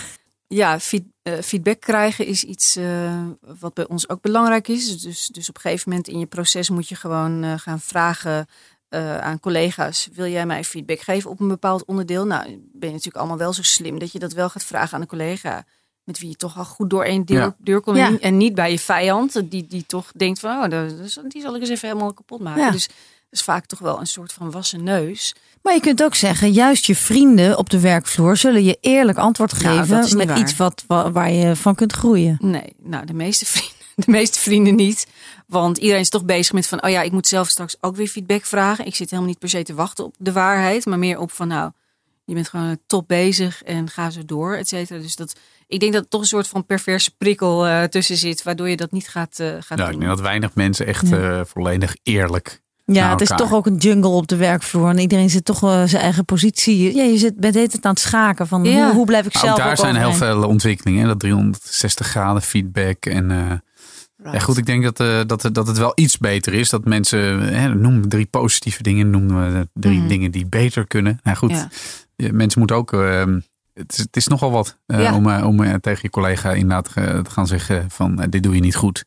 Ja, 0.54 0.80
feed- 0.80 1.12
eh, 1.22 1.38
feedback 1.42 1.80
krijgen 1.80 2.26
is 2.26 2.44
iets 2.44 2.76
eh, 2.76 3.22
wat 3.60 3.74
bij 3.74 3.86
ons 3.88 4.08
ook 4.08 4.20
belangrijk 4.20 4.68
is. 4.68 5.00
Dus, 5.00 5.26
dus 5.26 5.48
op 5.48 5.54
een 5.54 5.60
gegeven 5.60 5.90
moment 5.90 6.08
in 6.08 6.18
je 6.18 6.26
proces 6.26 6.70
moet 6.70 6.88
je 6.88 6.94
gewoon 6.94 7.42
eh, 7.42 7.52
gaan 7.58 7.80
vragen 7.80 8.46
eh, 8.88 9.18
aan 9.18 9.40
collega's: 9.40 10.08
wil 10.12 10.26
jij 10.26 10.46
mij 10.46 10.64
feedback 10.64 11.00
geven 11.00 11.30
op 11.30 11.40
een 11.40 11.48
bepaald 11.48 11.84
onderdeel? 11.84 12.24
Nou, 12.26 12.42
ben 12.44 12.88
je 12.88 12.94
natuurlijk 12.94 13.16
allemaal 13.16 13.38
wel 13.38 13.52
zo 13.52 13.62
slim 13.62 13.98
dat 13.98 14.12
je 14.12 14.18
dat 14.18 14.32
wel 14.32 14.48
gaat 14.48 14.64
vragen 14.64 14.94
aan 14.94 15.00
een 15.00 15.06
collega. 15.06 15.64
Met 16.04 16.18
wie 16.18 16.28
je 16.28 16.36
toch 16.36 16.58
al 16.58 16.64
goed 16.64 16.90
door 16.90 17.04
één 17.04 17.24
deur, 17.24 17.38
Ja. 17.40 17.56
deur. 17.58 17.96
Ja. 17.96 18.18
En 18.18 18.36
niet 18.36 18.54
bij 18.54 18.70
je 18.70 18.78
vijand, 18.78 19.50
die, 19.50 19.66
die 19.66 19.84
toch 19.86 20.12
denkt 20.12 20.38
van, 20.40 20.72
oh, 20.72 20.88
die 21.28 21.42
zal 21.42 21.54
ik 21.54 21.60
eens 21.60 21.70
even 21.70 21.88
helemaal 21.88 22.12
kapot 22.12 22.40
maken. 22.40 22.62
Ja. 22.62 22.70
Dus 22.70 22.86
dat 22.86 22.96
is 23.30 23.42
vaak 23.42 23.66
toch 23.66 23.78
wel 23.78 24.00
een 24.00 24.06
soort 24.06 24.32
van 24.32 24.50
wassen 24.50 24.82
neus. 24.84 25.34
Maar 25.62 25.74
je 25.74 25.80
kunt 25.80 26.02
ook 26.02 26.14
zeggen, 26.14 26.52
juist 26.52 26.86
je 26.86 26.96
vrienden 26.96 27.58
op 27.58 27.70
de 27.70 27.80
werkvloer 27.80 28.36
zullen 28.36 28.64
je 28.64 28.78
eerlijk 28.80 29.18
antwoord 29.18 29.62
Nou, 29.62 29.78
geven 29.78 30.00
niet 30.00 30.14
met 30.16 30.26
waar. 30.28 30.38
iets 30.38 30.56
wat, 30.56 30.84
wa- 30.86 31.10
waar 31.12 31.30
je 31.32 31.56
van 31.56 31.74
kunt 31.74 31.92
groeien. 31.92 32.36
Nee, 32.40 32.74
nou 32.82 33.06
de 33.06 33.14
meeste 33.14 33.46
vrienden, 33.46 33.76
de 34.06 34.10
meeste 34.10 34.38
vrienden 34.38 34.74
niet. 34.74 35.06
Want 35.46 35.78
iedereen 35.78 36.00
is 36.00 36.08
toch 36.08 36.24
bezig 36.24 36.52
met 36.52 36.66
van, 36.66 36.82
oh 36.84 36.90
ja, 36.90 37.02
ik 37.02 37.12
moet 37.12 37.26
zelf 37.26 37.48
straks 37.48 37.76
ook 37.80 37.96
weer 37.96 38.06
feedback 38.08 38.44
vragen. 38.44 38.86
Ik 38.86 38.94
zit 38.94 39.10
helemaal 39.10 39.30
niet 39.30 39.38
per 39.40 39.48
se 39.48 39.62
te 39.62 39.74
wachten 39.74 40.04
op 40.04 40.14
de 40.18 40.32
waarheid, 40.32 40.86
maar 40.86 40.98
meer 40.98 41.18
op 41.18 41.32
van, 41.32 41.48
nou, 41.48 41.70
je 42.24 42.34
bent 42.34 42.48
gewoon 42.48 42.78
top 42.86 43.08
bezig 43.08 43.62
en 43.62 43.88
ga 43.90 44.10
zo 44.10 44.24
door, 44.24 44.54
et 44.54 44.68
cetera. 44.68 45.00
Dus 45.00 45.16
dat, 45.16 45.34
ik 45.66 45.80
denk 45.80 45.92
dat 45.92 46.02
er 46.02 46.08
toch 46.08 46.20
een 46.20 46.26
soort 46.26 46.48
van 46.48 46.66
perverse 46.66 47.10
prikkel 47.18 47.66
eh, 47.66 47.82
tussen 47.82 48.16
zit, 48.16 48.42
waardoor 48.42 48.68
je 48.68 48.76
dat 48.76 48.92
niet 48.92 49.08
gaat, 49.08 49.38
eh 49.38 49.46
gaat 49.60 49.78
Ja, 49.78 49.84
ik 49.84 49.90
doen. 49.90 50.00
denk 50.00 50.10
dat 50.12 50.20
weinig 50.20 50.54
mensen 50.54 50.86
echt 50.86 51.08
Ja. 51.08 51.38
eh, 51.38 51.40
volledig 51.44 51.96
eerlijk. 52.02 52.60
Ja, 52.94 53.10
het 53.10 53.20
is 53.20 53.28
toch 53.28 53.52
ook 53.52 53.66
een 53.66 53.76
jungle 53.76 54.10
op 54.10 54.26
de 54.28 54.36
werkvloer. 54.36 54.88
En 54.88 54.98
iedereen 54.98 55.30
zit 55.30 55.44
toch 55.44 55.62
eh, 55.62 55.82
zijn 55.84 56.02
eigen 56.02 56.24
positie. 56.24 56.94
Ja, 56.96 57.02
je 57.02 57.18
zit 57.18 57.36
bent 57.36 57.54
hele 57.54 57.68
tijd 57.68 57.84
aan 57.84 57.90
het 57.90 58.00
schaken 58.00 58.46
van 58.46 58.64
Ja. 58.64 58.84
hoe, 58.86 58.94
hoe 58.94 59.06
blijf 59.06 59.26
ik 59.26 59.32
Maar 59.32 59.42
zelf 59.42 59.54
ook 59.54 59.60
daar 59.62 59.70
ook 59.70 59.76
zijn 59.76 59.96
heel 59.96 60.12
veel 60.12 60.48
ontwikkelingen. 60.48 61.00
hè, 61.02 61.06
Dat 61.08 61.18
360 61.20 62.06
graden 62.06 62.42
feedback. 62.42 63.06
En 63.06 63.30
eh, 63.30 63.38
Right. 64.22 64.34
ja, 64.34 64.38
goed, 64.44 64.56
ik 64.56 64.66
denk 64.66 64.82
dat, 64.84 65.00
eh, 65.00 65.20
dat, 65.26 65.42
het- 65.42 65.54
dat 65.54 65.66
het 65.66 65.78
wel 65.78 65.92
iets 65.94 66.18
beter 66.18 66.52
is. 66.54 66.68
Dat 66.70 66.84
mensen, 66.84 67.40
hè, 67.54 67.74
noem 67.74 68.08
drie 68.08 68.26
positieve 68.26 68.82
dingen, 68.82 69.10
noemen 69.10 69.52
we 69.52 69.68
drie 69.74 69.98
Mhm. 69.98 70.08
dingen 70.08 70.30
die 70.30 70.46
beter 70.46 70.86
kunnen. 70.86 71.20
Nou 71.22 71.36
goed, 71.36 71.66
Ja. 72.16 72.28
mensen 72.32 72.58
moeten 72.58 72.76
ook... 72.76 72.92
eh, 72.92 73.24
het, 73.74 73.92
is, 73.92 73.98
het 73.98 74.16
is 74.16 74.26
nogal 74.26 74.50
wat 74.50 74.78
Ja. 74.86 75.14
om, 75.14 75.26
om 75.42 75.80
tegen 75.80 75.98
je 76.02 76.10
collega 76.10 76.52
inderdaad 76.52 76.92
te 77.24 77.30
gaan 77.30 77.46
zeggen 77.46 77.90
van 77.90 78.26
dit 78.30 78.42
doe 78.42 78.54
je 78.54 78.60
niet 78.60 78.76
goed. 78.76 79.04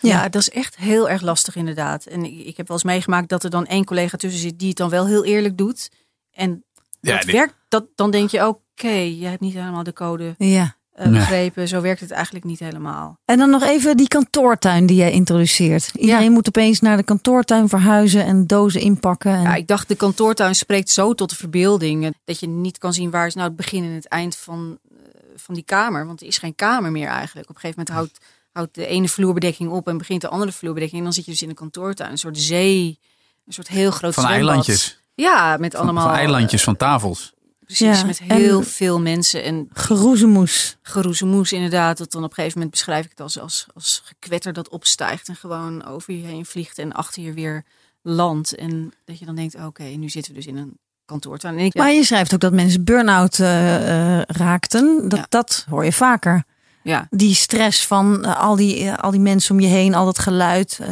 Ja, 0.00 0.28
dat 0.28 0.42
is 0.42 0.50
echt 0.50 0.76
heel 0.76 1.08
erg 1.08 1.22
lastig 1.22 1.56
inderdaad. 1.56 2.04
En 2.04 2.24
ik, 2.24 2.46
ik 2.46 2.56
heb 2.56 2.68
wel 2.68 2.76
eens 2.76 2.86
meegemaakt 2.86 3.28
dat 3.28 3.44
er 3.44 3.50
dan 3.50 3.66
één 3.66 3.84
collega 3.84 4.16
tussen 4.16 4.40
zit 4.40 4.58
die 4.58 4.68
het 4.68 4.76
dan 4.76 4.90
wel 4.90 5.06
heel 5.06 5.24
eerlijk 5.24 5.58
doet. 5.58 5.90
En 6.32 6.64
Ja, 7.00 7.16
dat 7.16 7.24
werkt, 7.24 7.54
dat, 7.68 7.84
dan 7.94 8.10
denk 8.10 8.30
je, 8.30 8.46
oké, 8.46 8.88
jij 8.90 9.28
hebt 9.30 9.40
niet 9.40 9.54
helemaal 9.54 9.82
de 9.82 9.92
code 9.92 10.34
Ja. 10.38 10.76
eh, 10.92 11.06
Nee. 11.06 11.18
begrepen. 11.18 11.68
Zo 11.68 11.80
werkt 11.80 12.00
het 12.00 12.10
eigenlijk 12.10 12.44
niet 12.44 12.58
helemaal. 12.58 13.18
En 13.24 13.38
dan 13.38 13.50
nog 13.50 13.62
even 13.62 13.96
die 13.96 14.08
kantoortuin 14.08 14.86
die 14.86 14.96
jij 14.96 15.10
introduceert. 15.12 15.90
Iedereen 15.94 16.32
moet 16.32 16.48
opeens 16.48 16.80
naar 16.80 16.96
de 16.96 17.02
kantoortuin 17.02 17.68
verhuizen 17.68 18.24
en 18.24 18.46
dozen 18.46 18.80
inpakken. 18.80 19.34
En... 19.34 19.42
Ja, 19.42 19.54
ik 19.54 19.66
dacht, 19.66 19.88
de 19.88 19.94
kantoortuin 19.96 20.54
spreekt 20.54 20.90
zo 20.90 21.14
tot 21.14 21.30
de 21.30 21.36
verbeelding. 21.36 22.04
eh, 22.04 22.10
Dat 22.24 22.40
je 22.40 22.46
niet 22.46 22.78
kan 22.78 22.92
zien 22.92 23.10
waar 23.10 23.26
is 23.26 23.34
nou 23.34 23.46
het 23.48 23.56
begin 23.56 23.84
en 23.84 23.90
het 23.90 24.08
eind 24.08 24.36
van, 24.36 24.78
eh, 24.90 24.96
van 25.36 25.54
die 25.54 25.64
kamer. 25.64 26.06
Want 26.06 26.20
er 26.20 26.26
is 26.26 26.38
geen 26.38 26.54
kamer 26.54 26.90
meer 26.90 27.08
eigenlijk. 27.08 27.48
Op 27.48 27.54
een 27.54 27.60
gegeven 27.60 27.84
moment 27.86 27.96
houdt, 28.12 28.26
houdt 28.60 28.74
de 28.74 28.86
ene 28.86 29.08
vloerbedekking 29.08 29.70
op 29.70 29.88
en 29.88 29.98
begint 29.98 30.20
de 30.20 30.28
andere 30.28 30.52
vloerbedekking. 30.52 30.98
En 30.98 31.04
dan 31.04 31.12
zit 31.14 31.24
je 31.24 31.30
dus 31.30 31.42
in 31.42 31.48
een 31.48 31.54
kantoortuin. 31.54 32.10
Een 32.10 32.18
soort 32.18 32.38
zee, 32.38 32.98
een 33.46 33.52
soort 33.52 33.68
heel 33.68 33.90
groot 33.90 34.14
Van 34.14 34.22
zwembad. 34.24 34.48
eilandjes. 34.48 35.02
Ja, 35.14 35.56
met 35.60 35.72
Van, 35.72 35.80
allemaal 35.82 36.06
van 36.06 36.14
eilandjes, 36.16 36.60
eh, 36.60 36.66
van 36.66 36.76
tafels. 36.76 37.32
Precies, 37.64 38.00
Ja, 38.00 38.06
met 38.06 38.20
en- 38.20 38.36
heel 38.36 38.62
veel 38.62 39.00
mensen 39.00 39.42
en 39.44 39.68
Geroezemoes. 39.72 40.76
geroezemoes 40.82 41.52
inderdaad. 41.52 41.98
Dat 41.98 42.12
dan 42.12 42.22
op 42.24 42.28
een 42.28 42.34
gegeven 42.34 42.58
moment 42.58 42.76
beschrijf 42.76 43.04
ik 43.04 43.10
het 43.10 43.20
als, 43.20 43.38
als, 43.40 43.66
als 43.74 44.02
gekwetter 44.04 44.52
dat 44.52 44.68
opstijgt 44.68 45.28
en 45.28 45.36
gewoon 45.36 45.84
over 45.84 46.14
je 46.14 46.26
heen 46.26 46.44
vliegt 46.46 46.78
en 46.78 46.92
achter 46.92 47.22
je 47.22 47.32
weer 47.32 47.64
landt. 48.02 48.54
En 48.54 48.92
dat 49.04 49.18
je 49.18 49.24
dan 49.24 49.34
denkt, 49.34 49.54
oké, 49.64 49.82
nu 49.82 50.08
zitten 50.08 50.32
we 50.32 50.38
dus 50.38 50.46
in 50.48 50.56
een 50.56 50.78
kantoortuin. 51.04 51.58
En 51.58 51.64
ik, 51.64 51.74
Maar 51.74 51.92
je 51.92 52.04
schrijft 52.04 52.34
ook 52.34 52.40
dat 52.40 52.52
mensen 52.52 52.84
burn-out 52.84 53.38
eh, 53.38 54.18
eh, 54.18 54.22
raakten. 54.26 55.08
Dat, 55.08 55.18
Ja. 55.18 55.26
dat 55.28 55.66
hoor 55.68 55.84
je 55.84 55.92
vaker. 55.92 56.44
Ja, 56.82 57.06
Die 57.10 57.34
stress 57.34 57.86
van 57.86 58.24
eh, 58.24 58.40
al, 58.40 58.56
die, 58.56 58.84
eh, 58.90 58.98
al 58.98 59.10
die 59.10 59.20
mensen 59.20 59.54
om 59.54 59.60
je 59.60 59.68
heen, 59.68 59.94
al 59.94 60.04
dat 60.04 60.18
geluid. 60.18 60.78
eh, 60.82 60.88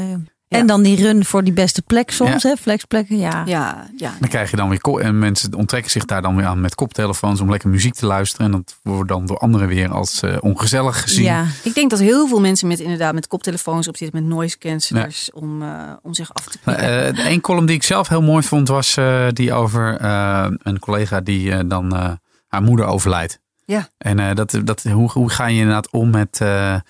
Ja. 0.51 0.59
En 0.59 0.67
dan 0.67 0.83
die 0.83 0.97
run 0.97 1.25
voor 1.25 1.45
die 1.45 1.53
beste 1.53 1.83
plek 1.83 2.11
soms, 2.11 2.43
Ja. 2.43 2.49
hè? 2.49 2.57
Flexplekken, 2.57 3.19
ja. 3.19 3.43
ja, 3.47 3.87
ja. 3.97 4.13
Dan 4.21 4.29
krijg 4.29 4.51
je 4.51 4.57
dan 4.57 4.69
weer 4.69 4.81
en 5.01 5.19
mensen 5.19 5.55
onttrekken 5.55 5.91
zich 5.91 6.05
daar 6.05 6.23
dan 6.23 6.37
weer 6.37 6.47
aan 6.47 6.61
met 6.61 6.75
koptelefoons 6.75 7.41
om 7.41 7.51
lekker 7.51 7.69
muziek 7.69 7.95
te 7.95 8.07
luisteren. 8.07 8.47
En 8.47 8.53
dat 8.53 8.79
wordt 8.83 9.09
dan 9.09 9.27
door 9.27 9.39
anderen 9.39 9.69
weer 9.69 9.91
als 9.91 10.23
eh, 10.23 10.37
ongezellig 10.41 11.01
gezien. 11.03 11.25
Ja. 11.25 11.45
Ik 11.63 11.75
denk 11.75 11.91
dat 11.91 11.99
heel 11.99 12.29
veel 12.29 12.41
mensen 12.41 12.69
met 12.69 12.81
inderdaad 12.81 13.15
met 13.15 13.27
koptelefoons 13.27 13.89
op 13.89 13.97
zitten 13.97 14.21
met 14.23 14.31
noise 14.31 14.59
cancellers 14.59 15.31
om, 15.33 15.63
eh, 15.63 15.93
om 16.03 16.15
zich 16.15 16.35
af 16.35 16.45
te 16.45 16.59
pikken. 16.65 17.07
Eh, 17.09 17.15
de 17.15 17.23
één 17.23 17.41
column 17.41 17.67
die 17.67 17.77
ik 17.77 17.83
zelf 17.83 18.09
heel 18.09 18.23
mooi 18.23 18.43
vond 18.43 18.69
was 18.69 18.97
eh, 18.97 19.27
die 19.33 19.53
over 19.53 19.97
eh, 20.01 20.47
een 20.63 20.79
collega 20.79 21.21
die 21.21 21.67
dan 21.67 21.97
eh, 21.97 22.11
haar 22.47 22.63
moeder 22.63 22.87
overlijdt. 22.87 23.39
Ja. 23.69 23.89
En 23.99 24.19
eh, 24.19 24.35
dat, 24.35 24.61
dat, 24.65 24.83
hoe, 24.83 25.11
hoe 25.11 25.31
ga 25.31 25.47
je 25.47 25.59
inderdaad 25.59 25.91
om 25.91 26.11
met, 26.11 26.41
eh, 26.41 26.81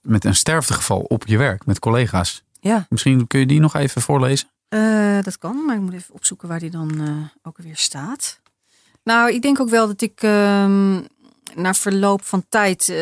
met 0.00 0.24
een 0.24 0.34
sterftegeval 0.34 1.00
op 1.00 1.26
je 1.26 1.36
werk, 1.36 1.66
met 1.66 1.78
collega's? 1.78 2.44
ja, 2.60 2.86
Misschien 2.88 3.26
kun 3.26 3.40
je 3.40 3.46
die 3.46 3.60
nog 3.60 3.74
even 3.74 4.02
voorlezen? 4.02 4.48
Eh, 4.68 5.22
dat 5.22 5.38
kan, 5.38 5.64
maar 5.64 5.76
ik 5.76 5.82
moet 5.82 5.92
even 5.92 6.14
opzoeken 6.14 6.48
waar 6.48 6.58
die 6.58 6.70
dan 6.70 7.30
ook 7.42 7.58
weer 7.58 7.76
staat. 7.76 8.40
Nou, 9.02 9.32
ik 9.32 9.42
denk 9.42 9.60
ook 9.60 9.68
wel 9.68 9.86
dat 9.86 10.00
ik 10.00 10.22
ehm, 10.22 11.00
na 11.54 11.74
verloop 11.74 12.24
van 12.24 12.44
tijd, 12.48 12.92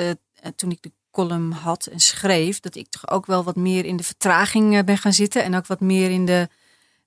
toen 0.57 0.71
ik 0.71 0.83
de 0.83 0.93
column 1.11 1.53
had 1.53 1.87
en 1.87 2.01
schreef, 2.01 2.61
dat 2.61 2.75
ik 2.75 2.89
toch 2.89 3.11
ook 3.11 3.27
wel 3.27 3.45
wat 3.45 3.57
meer 3.57 3.85
in 3.85 3.97
de 3.97 4.05
vertraging 4.05 4.85
ben 4.85 4.99
gaan 4.99 5.13
zitten. 5.13 5.45
En 5.45 5.55
ook 5.55 5.67
wat 5.67 5.81
meer 5.81 6.11
in 6.11 6.27
de 6.27 6.49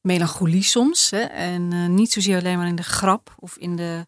melancholie 0.01 0.63
soms. 0.63 1.09
Hè? 1.09 1.21
En 1.21 1.93
niet 1.93 2.11
zozeer 2.11 2.37
alleen 2.37 2.57
maar 2.57 2.67
in 2.67 2.75
de 2.75 2.83
grap 2.83 3.35
of 3.39 3.57
in 3.57 3.75
de 3.75 4.05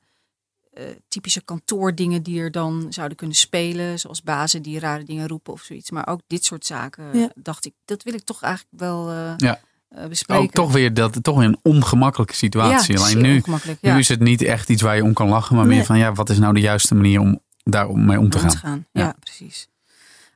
typische 1.07 1.41
kantoordingen 1.41 2.23
die 2.23 2.39
er 2.41 2.51
dan 2.51 2.85
zouden 2.89 3.17
kunnen 3.17 3.35
spelen. 3.35 3.99
Zoals 3.99 4.21
bazen 4.23 4.61
die 4.61 4.79
rare 4.79 5.03
dingen 5.03 5.27
roepen 5.27 5.53
of 5.53 5.61
zoiets. 5.61 5.91
Maar 5.91 6.07
ook 6.07 6.21
dit 6.27 6.45
soort 6.45 6.65
zaken 6.65 7.17
Ja. 7.19 7.29
dacht 7.35 7.65
ik, 7.65 7.73
dat 7.85 8.03
wil 8.03 8.13
ik 8.13 8.23
toch 8.23 8.41
eigenlijk 8.41 8.73
wel 8.81 9.09
eh, 9.09 9.33
Ja. 9.37 9.59
eh, 9.89 10.05
bespreken. 10.05 10.43
Ook 10.43 10.51
toch 10.51 10.71
weer, 10.71 10.93
dat, 10.93 11.17
toch 11.23 11.37
weer 11.37 11.47
een 11.47 11.59
ongemakkelijke 11.63 12.35
situatie. 12.35 12.97
Ja, 12.97 13.03
Alleen 13.03 13.21
nu, 13.21 13.35
ongemakkelijk, 13.35 13.79
ja. 13.81 13.93
nu 13.93 13.99
is 13.99 14.07
het 14.07 14.19
niet 14.19 14.41
echt 14.41 14.69
iets 14.69 14.81
waar 14.81 14.95
je 14.95 15.03
om 15.03 15.13
kan 15.13 15.27
lachen. 15.29 15.55
Maar 15.55 15.65
meer 15.65 15.85
van, 15.85 15.97
ja, 15.97 16.13
wat 16.13 16.29
is 16.29 16.37
nou 16.37 16.53
de 16.53 16.59
juiste 16.59 16.95
manier 16.95 17.19
om 17.19 17.39
daar 17.63 17.97
mee 17.97 18.19
om 18.19 18.29
te 18.29 18.39
gaan? 18.39 18.85
Ja, 18.91 19.01
Ja. 19.01 19.15
precies. 19.19 19.67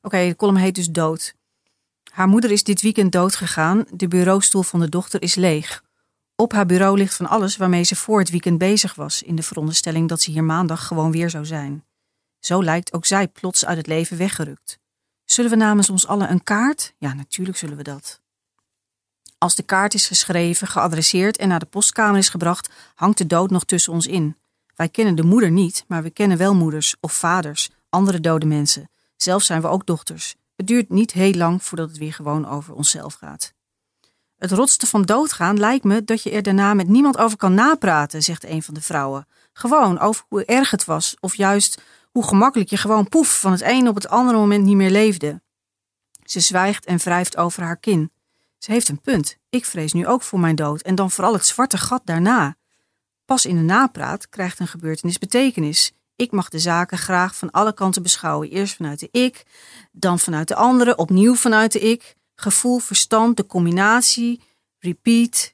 Oké, 0.01 0.17
de 0.27 0.35
column 0.35 0.57
heet 0.57 0.75
dus 0.75 0.87
Dood. 0.89 1.33
Haar 2.11 2.27
moeder 2.27 2.51
is 2.51 2.63
dit 2.63 2.81
weekend 2.81 3.11
dood 3.11 3.35
gegaan. 3.35 3.85
De 3.93 4.07
bureaustoel 4.07 4.63
van 4.63 4.79
de 4.79 4.89
dochter 4.89 5.21
is 5.21 5.35
leeg. 5.35 5.83
Op 6.35 6.51
haar 6.51 6.65
bureau 6.65 6.97
ligt 6.97 7.15
van 7.15 7.29
alles 7.29 7.57
waarmee 7.57 7.83
ze 7.83 7.95
voor 7.95 8.19
het 8.19 8.29
weekend 8.29 8.57
bezig 8.57 8.95
was, 8.95 9.21
in 9.21 9.35
de 9.35 9.43
veronderstelling 9.43 10.09
dat 10.09 10.21
ze 10.21 10.31
hier 10.31 10.43
maandag 10.43 10.87
gewoon 10.87 11.11
weer 11.11 11.29
zou 11.29 11.45
zijn. 11.45 11.85
Zo 12.39 12.63
lijkt 12.63 12.93
ook 12.93 13.05
zij 13.05 13.27
plots 13.27 13.65
uit 13.65 13.77
het 13.77 13.87
leven 13.87 14.17
weggerukt. 14.17 14.79
Zullen 15.25 15.51
we 15.51 15.57
namens 15.57 15.89
ons 15.89 16.07
allen 16.07 16.31
een 16.31 16.43
kaart? 16.43 16.93
Ja, 16.97 17.13
natuurlijk 17.13 17.57
zullen 17.57 17.77
we 17.77 17.83
dat. 17.83 18.21
Als 19.37 19.55
de 19.55 19.63
kaart 19.63 19.93
is 19.93 20.07
geschreven, 20.07 20.67
geadresseerd 20.67 21.37
en 21.37 21.47
naar 21.47 21.59
de 21.59 21.65
postkamer 21.65 22.17
is 22.17 22.29
gebracht, 22.29 22.69
hangt 22.95 23.17
de 23.17 23.27
dood 23.27 23.49
nog 23.49 23.63
tussen 23.63 23.93
ons 23.93 24.07
in. 24.07 24.37
Wij 24.75 24.89
kennen 24.89 25.15
de 25.15 25.23
moeder 25.23 25.51
niet, 25.51 25.85
maar 25.87 26.03
we 26.03 26.09
kennen 26.09 26.37
wel 26.37 26.55
moeders 26.55 26.95
of 26.99 27.13
vaders, 27.13 27.69
andere 27.89 28.19
dode 28.19 28.45
mensen. 28.45 28.89
Zelf 29.15 29.43
zijn 29.43 29.61
we 29.61 29.67
ook 29.67 29.85
dochters. 29.85 30.35
Het 30.55 30.67
duurt 30.67 30.89
niet 30.89 31.11
heel 31.11 31.33
lang 31.33 31.63
voordat 31.63 31.89
het 31.89 31.97
weer 31.97 32.13
gewoon 32.13 32.47
over 32.47 32.73
onszelf 32.73 33.13
gaat. 33.13 33.53
Het 34.43 34.51
rotste 34.51 34.87
van 34.87 35.01
doodgaan 35.01 35.59
lijkt 35.59 35.83
me 35.83 36.03
dat 36.03 36.23
je 36.23 36.31
er 36.31 36.43
daarna 36.43 36.73
met 36.73 36.87
niemand 36.87 37.17
over 37.17 37.37
kan 37.37 37.53
napraten, 37.53 38.23
zegt 38.23 38.43
een 38.43 38.63
van 38.63 38.73
de 38.73 38.81
vrouwen. 38.81 39.27
Gewoon 39.53 39.99
over 39.99 40.25
hoe 40.27 40.45
erg 40.45 40.71
het 40.71 40.85
was, 40.85 41.15
of 41.19 41.35
juist 41.35 41.81
hoe 42.11 42.27
gemakkelijk 42.27 42.69
je 42.69 42.77
gewoon 42.77 43.09
poef 43.09 43.39
van 43.39 43.51
het 43.51 43.61
een 43.61 43.87
op 43.87 43.95
het 43.95 44.07
andere 44.07 44.37
moment 44.37 44.63
niet 44.63 44.75
meer 44.75 44.89
leefde. 44.89 45.41
Ze 46.23 46.39
zwijgt 46.39 46.85
en 46.85 46.97
wrijft 46.97 47.37
over 47.37 47.63
haar 47.63 47.77
kin. 47.77 48.11
Ze 48.57 48.71
heeft 48.71 48.89
een 48.89 49.01
punt. 49.01 49.37
Ik 49.49 49.65
vrees 49.65 49.93
nu 49.93 50.07
ook 50.07 50.21
voor 50.21 50.39
mijn 50.39 50.55
dood 50.55 50.81
en 50.81 50.95
dan 50.95 51.11
vooral 51.11 51.33
het 51.33 51.45
zwarte 51.45 51.77
gat 51.77 52.01
daarna. 52.05 52.55
Pas 53.25 53.45
in 53.45 53.55
de 53.55 53.61
napraat 53.61 54.29
krijgt 54.29 54.59
een 54.59 54.67
gebeurtenis 54.67 55.17
betekenis. 55.17 55.91
Ik 56.15 56.31
mag 56.31 56.49
de 56.49 56.59
zaken 56.59 56.97
graag 56.97 57.35
van 57.35 57.51
alle 57.51 57.73
kanten 57.73 58.03
beschouwen. 58.03 58.49
Eerst 58.49 58.75
vanuit 58.75 58.99
de 58.99 59.09
ik, 59.11 59.45
dan 59.91 60.19
vanuit 60.19 60.47
de 60.47 60.55
andere, 60.55 60.95
opnieuw 60.95 61.35
vanuit 61.35 61.71
de 61.71 61.79
ik. 61.79 62.15
Gevoel, 62.35 62.79
verstand, 62.79 63.37
de 63.37 63.45
combinatie, 63.45 64.41
repeat. 64.79 65.53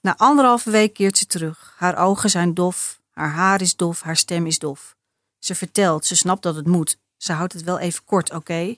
Na 0.00 0.16
anderhalve 0.16 0.70
week 0.70 0.94
keert 0.94 1.18
ze 1.18 1.26
terug. 1.26 1.74
Haar 1.76 1.98
ogen 1.98 2.30
zijn 2.30 2.54
dof, 2.54 3.00
haar 3.10 3.30
haar 3.30 3.60
is 3.60 3.76
dof, 3.76 4.02
haar 4.02 4.16
stem 4.16 4.46
is 4.46 4.58
dof. 4.58 4.96
Ze 5.38 5.54
vertelt, 5.54 6.06
ze 6.06 6.16
snapt 6.16 6.42
dat 6.42 6.54
het 6.54 6.66
moet. 6.66 6.98
Ze 7.16 7.32
houdt 7.32 7.52
het 7.52 7.62
wel 7.62 7.78
even 7.78 8.04
kort, 8.04 8.32
oké? 8.32 8.76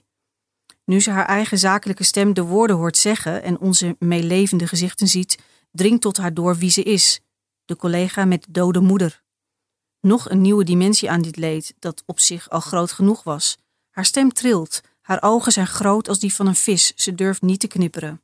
Nu 0.85 1.01
ze 1.01 1.11
haar 1.11 1.27
eigen 1.27 1.59
zakelijke 1.59 2.05
stem 2.05 2.35
de 2.35 2.43
woorden 2.43 2.77
hoort 2.77 2.97
zeggen 2.97 3.43
en 3.43 3.59
onze 3.61 3.97
meelevende 3.99 4.67
gezichten 4.67 5.09
ziet, 5.09 5.39
dringt 5.71 6.03
tot 6.03 6.17
haar 6.17 6.35
door 6.35 6.57
wie 6.57 6.71
ze 6.71 6.83
is. 6.83 7.21
De 7.65 7.77
collega 7.77 8.25
met 8.25 8.43
de 8.43 8.53
dode 8.53 8.81
moeder. 8.81 9.23
Nog 10.01 10.31
een 10.31 10.41
nieuwe 10.41 10.65
dimensie 10.65 11.11
aan 11.11 11.23
dit 11.23 11.37
leed, 11.37 11.75
dat 11.79 12.03
op 12.07 12.21
zich 12.21 12.51
al 12.51 12.61
groot 12.61 12.93
genoeg 12.93 13.23
was. 13.23 13.59
Haar 13.91 14.05
stem 14.05 14.33
trilt, 14.33 14.81
haar 15.07 15.23
ogen 15.23 15.53
zijn 15.53 15.67
groot 15.67 16.09
als 16.09 16.19
die 16.19 16.35
van 16.35 16.47
een 16.47 16.55
vis, 16.55 16.93
ze 16.97 17.15
durft 17.15 17.43
niet 17.43 17.61
te 17.61 17.67
knipperen. 17.67 18.23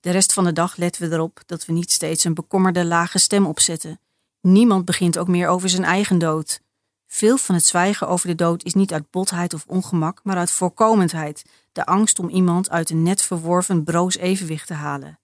De 0.00 0.10
rest 0.10 0.32
van 0.32 0.44
de 0.44 0.52
dag 0.52 0.76
letten 0.76 1.08
we 1.08 1.14
erop 1.14 1.42
dat 1.46 1.64
we 1.66 1.72
niet 1.72 1.90
steeds 1.90 2.24
een 2.24 2.34
bekommerde 2.34 2.84
lage 2.84 3.18
stem 3.18 3.46
opzetten. 3.46 4.00
Niemand 4.40 4.84
begint 4.84 5.18
ook 5.18 5.28
meer 5.28 5.48
over 5.48 5.68
zijn 5.68 5.84
eigen 5.84 6.18
dood. 6.18 6.60
Veel 7.06 7.36
van 7.36 7.54
het 7.54 7.66
zwijgen 7.66 8.08
over 8.08 8.28
de 8.28 8.34
dood 8.34 8.64
is 8.64 8.74
niet 8.74 8.92
uit 8.92 9.10
botheid 9.10 9.54
of 9.54 9.64
ongemak, 9.66 10.20
maar 10.22 10.36
uit 10.36 10.50
voorkomendheid, 10.50 11.44
de 11.72 11.86
angst 11.86 12.18
om 12.18 12.28
iemand 12.28 12.70
uit 12.70 12.90
een 12.90 13.02
net 13.02 13.22
verworven 13.22 13.84
broos 13.84 14.16
evenwicht 14.16 14.66
te 14.66 14.74
halen. 14.74 15.18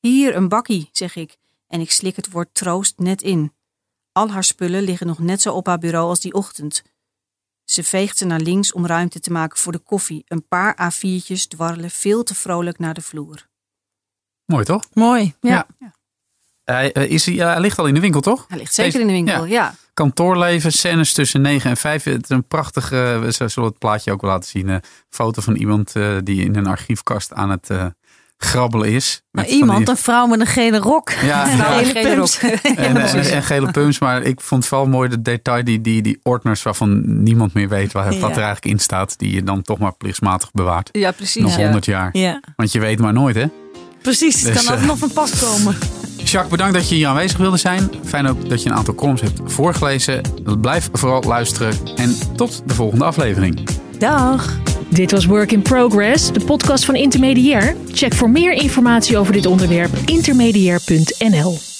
Hier 0.00 0.36
een 0.36 0.48
bakkie, 0.48 0.88
zeg 0.92 1.16
ik, 1.16 1.36
en 1.66 1.80
ik 1.80 1.90
slik 1.90 2.16
het 2.16 2.30
woord 2.30 2.54
troost 2.54 2.98
net 2.98 3.22
in. 3.22 3.52
Al 4.12 4.30
haar 4.30 4.44
spullen 4.44 4.82
liggen 4.82 5.06
nog 5.06 5.18
net 5.18 5.42
zo 5.42 5.52
op 5.52 5.66
haar 5.66 5.78
bureau 5.78 6.08
als 6.08 6.20
die 6.20 6.34
ochtend. 6.34 6.82
Ze 7.72 7.84
veegt 7.84 8.18
ze 8.18 8.24
naar 8.24 8.40
links 8.40 8.72
om 8.72 8.86
ruimte 8.86 9.20
te 9.20 9.32
maken 9.32 9.58
voor 9.58 9.72
de 9.72 9.78
koffie. 9.78 10.24
Een 10.26 10.46
paar 10.48 10.92
A4'tjes 10.92 11.46
dwarrelen 11.48 11.90
veel 11.90 12.22
te 12.22 12.34
vrolijk 12.34 12.78
naar 12.78 12.94
de 12.94 13.00
vloer. 13.00 13.48
Mooi 14.44 14.64
toch? 14.64 14.84
Mooi. 14.92 15.34
Ja. 15.40 15.66
Ja. 15.78 15.94
Hij, 16.64 16.92
eh, 16.92 17.10
is 17.10 17.26
hij, 17.26 17.34
hij 17.34 17.60
ligt 17.60 17.78
al 17.78 17.86
in 17.86 17.94
de 17.94 18.00
winkel, 18.00 18.20
toch? 18.20 18.44
Hij 18.48 18.58
ligt 18.58 18.74
zeker 18.74 18.92
Deze- 18.92 19.04
in 19.04 19.06
de 19.06 19.12
winkel, 19.12 19.44
ja. 19.44 19.74
Kantoorleven, 19.94 20.72
scènes 20.72 21.12
tussen 21.12 21.40
9 21.40 21.70
en 21.70 21.76
5. 21.76 22.04
Het 22.04 22.22
is 22.22 22.28
een 22.28 22.46
prachtige, 22.46 23.02
eh, 23.02 23.20
we 23.20 23.48
zullen 23.48 23.68
het 23.68 23.78
plaatje 23.78 24.12
ook 24.12 24.20
wel 24.20 24.30
laten 24.30 24.48
zien. 24.48 24.68
Een 24.68 24.82
foto 25.08 25.42
van 25.42 25.54
iemand 25.54 25.96
eh, 25.96 26.16
die 26.22 26.44
in 26.44 26.56
een 26.56 26.66
archiefkast 26.66 27.32
aan 27.32 27.50
het 27.50 27.70
eh, 27.70 27.86
grabbelen 28.44 28.88
is. 28.88 29.22
Maar 29.30 29.46
iemand, 29.46 29.78
die- 29.78 29.88
een 29.88 29.96
vrouw 29.96 30.26
met 30.26 30.40
een 30.40 30.46
gele 30.46 30.78
rok. 30.78 31.10
Ja, 31.10 31.44
En 31.50 31.56
ja. 31.56 31.64
gele 31.64 31.84
Gele 31.90 32.14
pumps. 32.14 32.40
rok. 32.40 32.50
en, 32.76 32.96
en, 32.96 33.30
en 33.30 33.42
gele 33.42 33.70
pumps. 33.70 33.98
Maar 33.98 34.22
ik 34.22 34.40
vond 34.40 34.66
vooral 34.66 34.86
mooi 34.86 35.08
de 35.08 35.22
detail, 35.22 35.64
die, 35.64 35.80
die, 35.80 36.02
die 36.02 36.20
ordners 36.22 36.62
waarvan 36.62 37.22
niemand 37.22 37.54
meer 37.54 37.68
weet 37.68 37.92
wat 37.92 38.04
Ja. 38.04 38.10
er 38.20 38.22
eigenlijk 38.22 38.64
in 38.64 38.78
staat. 38.78 39.18
Die 39.18 39.34
je 39.34 39.42
dan 39.42 39.62
toch 39.62 39.78
maar 39.78 39.92
plichtsmatig 39.96 40.50
bewaart. 40.52 40.88
Ja, 40.92 41.10
precies. 41.10 41.42
Nog 41.42 41.56
ja. 41.56 41.62
100 41.62 41.84
jaar. 41.84 42.08
Ja, 42.12 42.40
Want 42.56 42.72
je 42.72 42.80
weet 42.80 42.98
maar 42.98 43.12
nooit 43.12 43.34
hè. 43.36 43.44
precies. 44.02 44.42
Het 44.42 44.52
Dus, 44.52 44.64
kan 44.64 44.74
altijd 44.74 44.80
eh, 44.80 44.86
nog 44.86 44.98
van 44.98 45.12
pas 45.12 45.38
komen. 45.40 45.76
Jacques, 46.24 46.50
bedankt 46.50 46.74
dat 46.74 46.88
je 46.88 46.94
hier 46.94 47.06
aanwezig 47.06 47.38
wilde 47.38 47.56
zijn. 47.56 47.90
Fijn 48.04 48.26
ook 48.26 48.48
dat 48.48 48.62
je 48.62 48.68
een 48.70 48.76
aantal 48.76 48.94
columns 48.94 49.20
hebt 49.20 49.40
voorgelezen. 49.44 50.20
Blijf 50.60 50.88
vooral 50.92 51.22
luisteren 51.22 51.74
en 51.96 52.16
tot 52.36 52.62
de 52.66 52.74
volgende 52.74 53.04
aflevering. 53.04 53.68
Dag. 53.98 54.56
Dit 54.92 55.10
was 55.10 55.24
Work 55.24 55.52
in 55.52 55.62
Progress, 55.62 56.32
de 56.32 56.44
podcast 56.44 56.84
van 56.84 56.94
Intermediair. 56.94 57.76
Check 57.92 58.14
voor 58.14 58.30
meer 58.30 58.52
informatie 58.52 59.18
over 59.18 59.32
dit 59.32 59.46
onderwerp 59.46 59.90
intermediair.nl. 60.04 61.71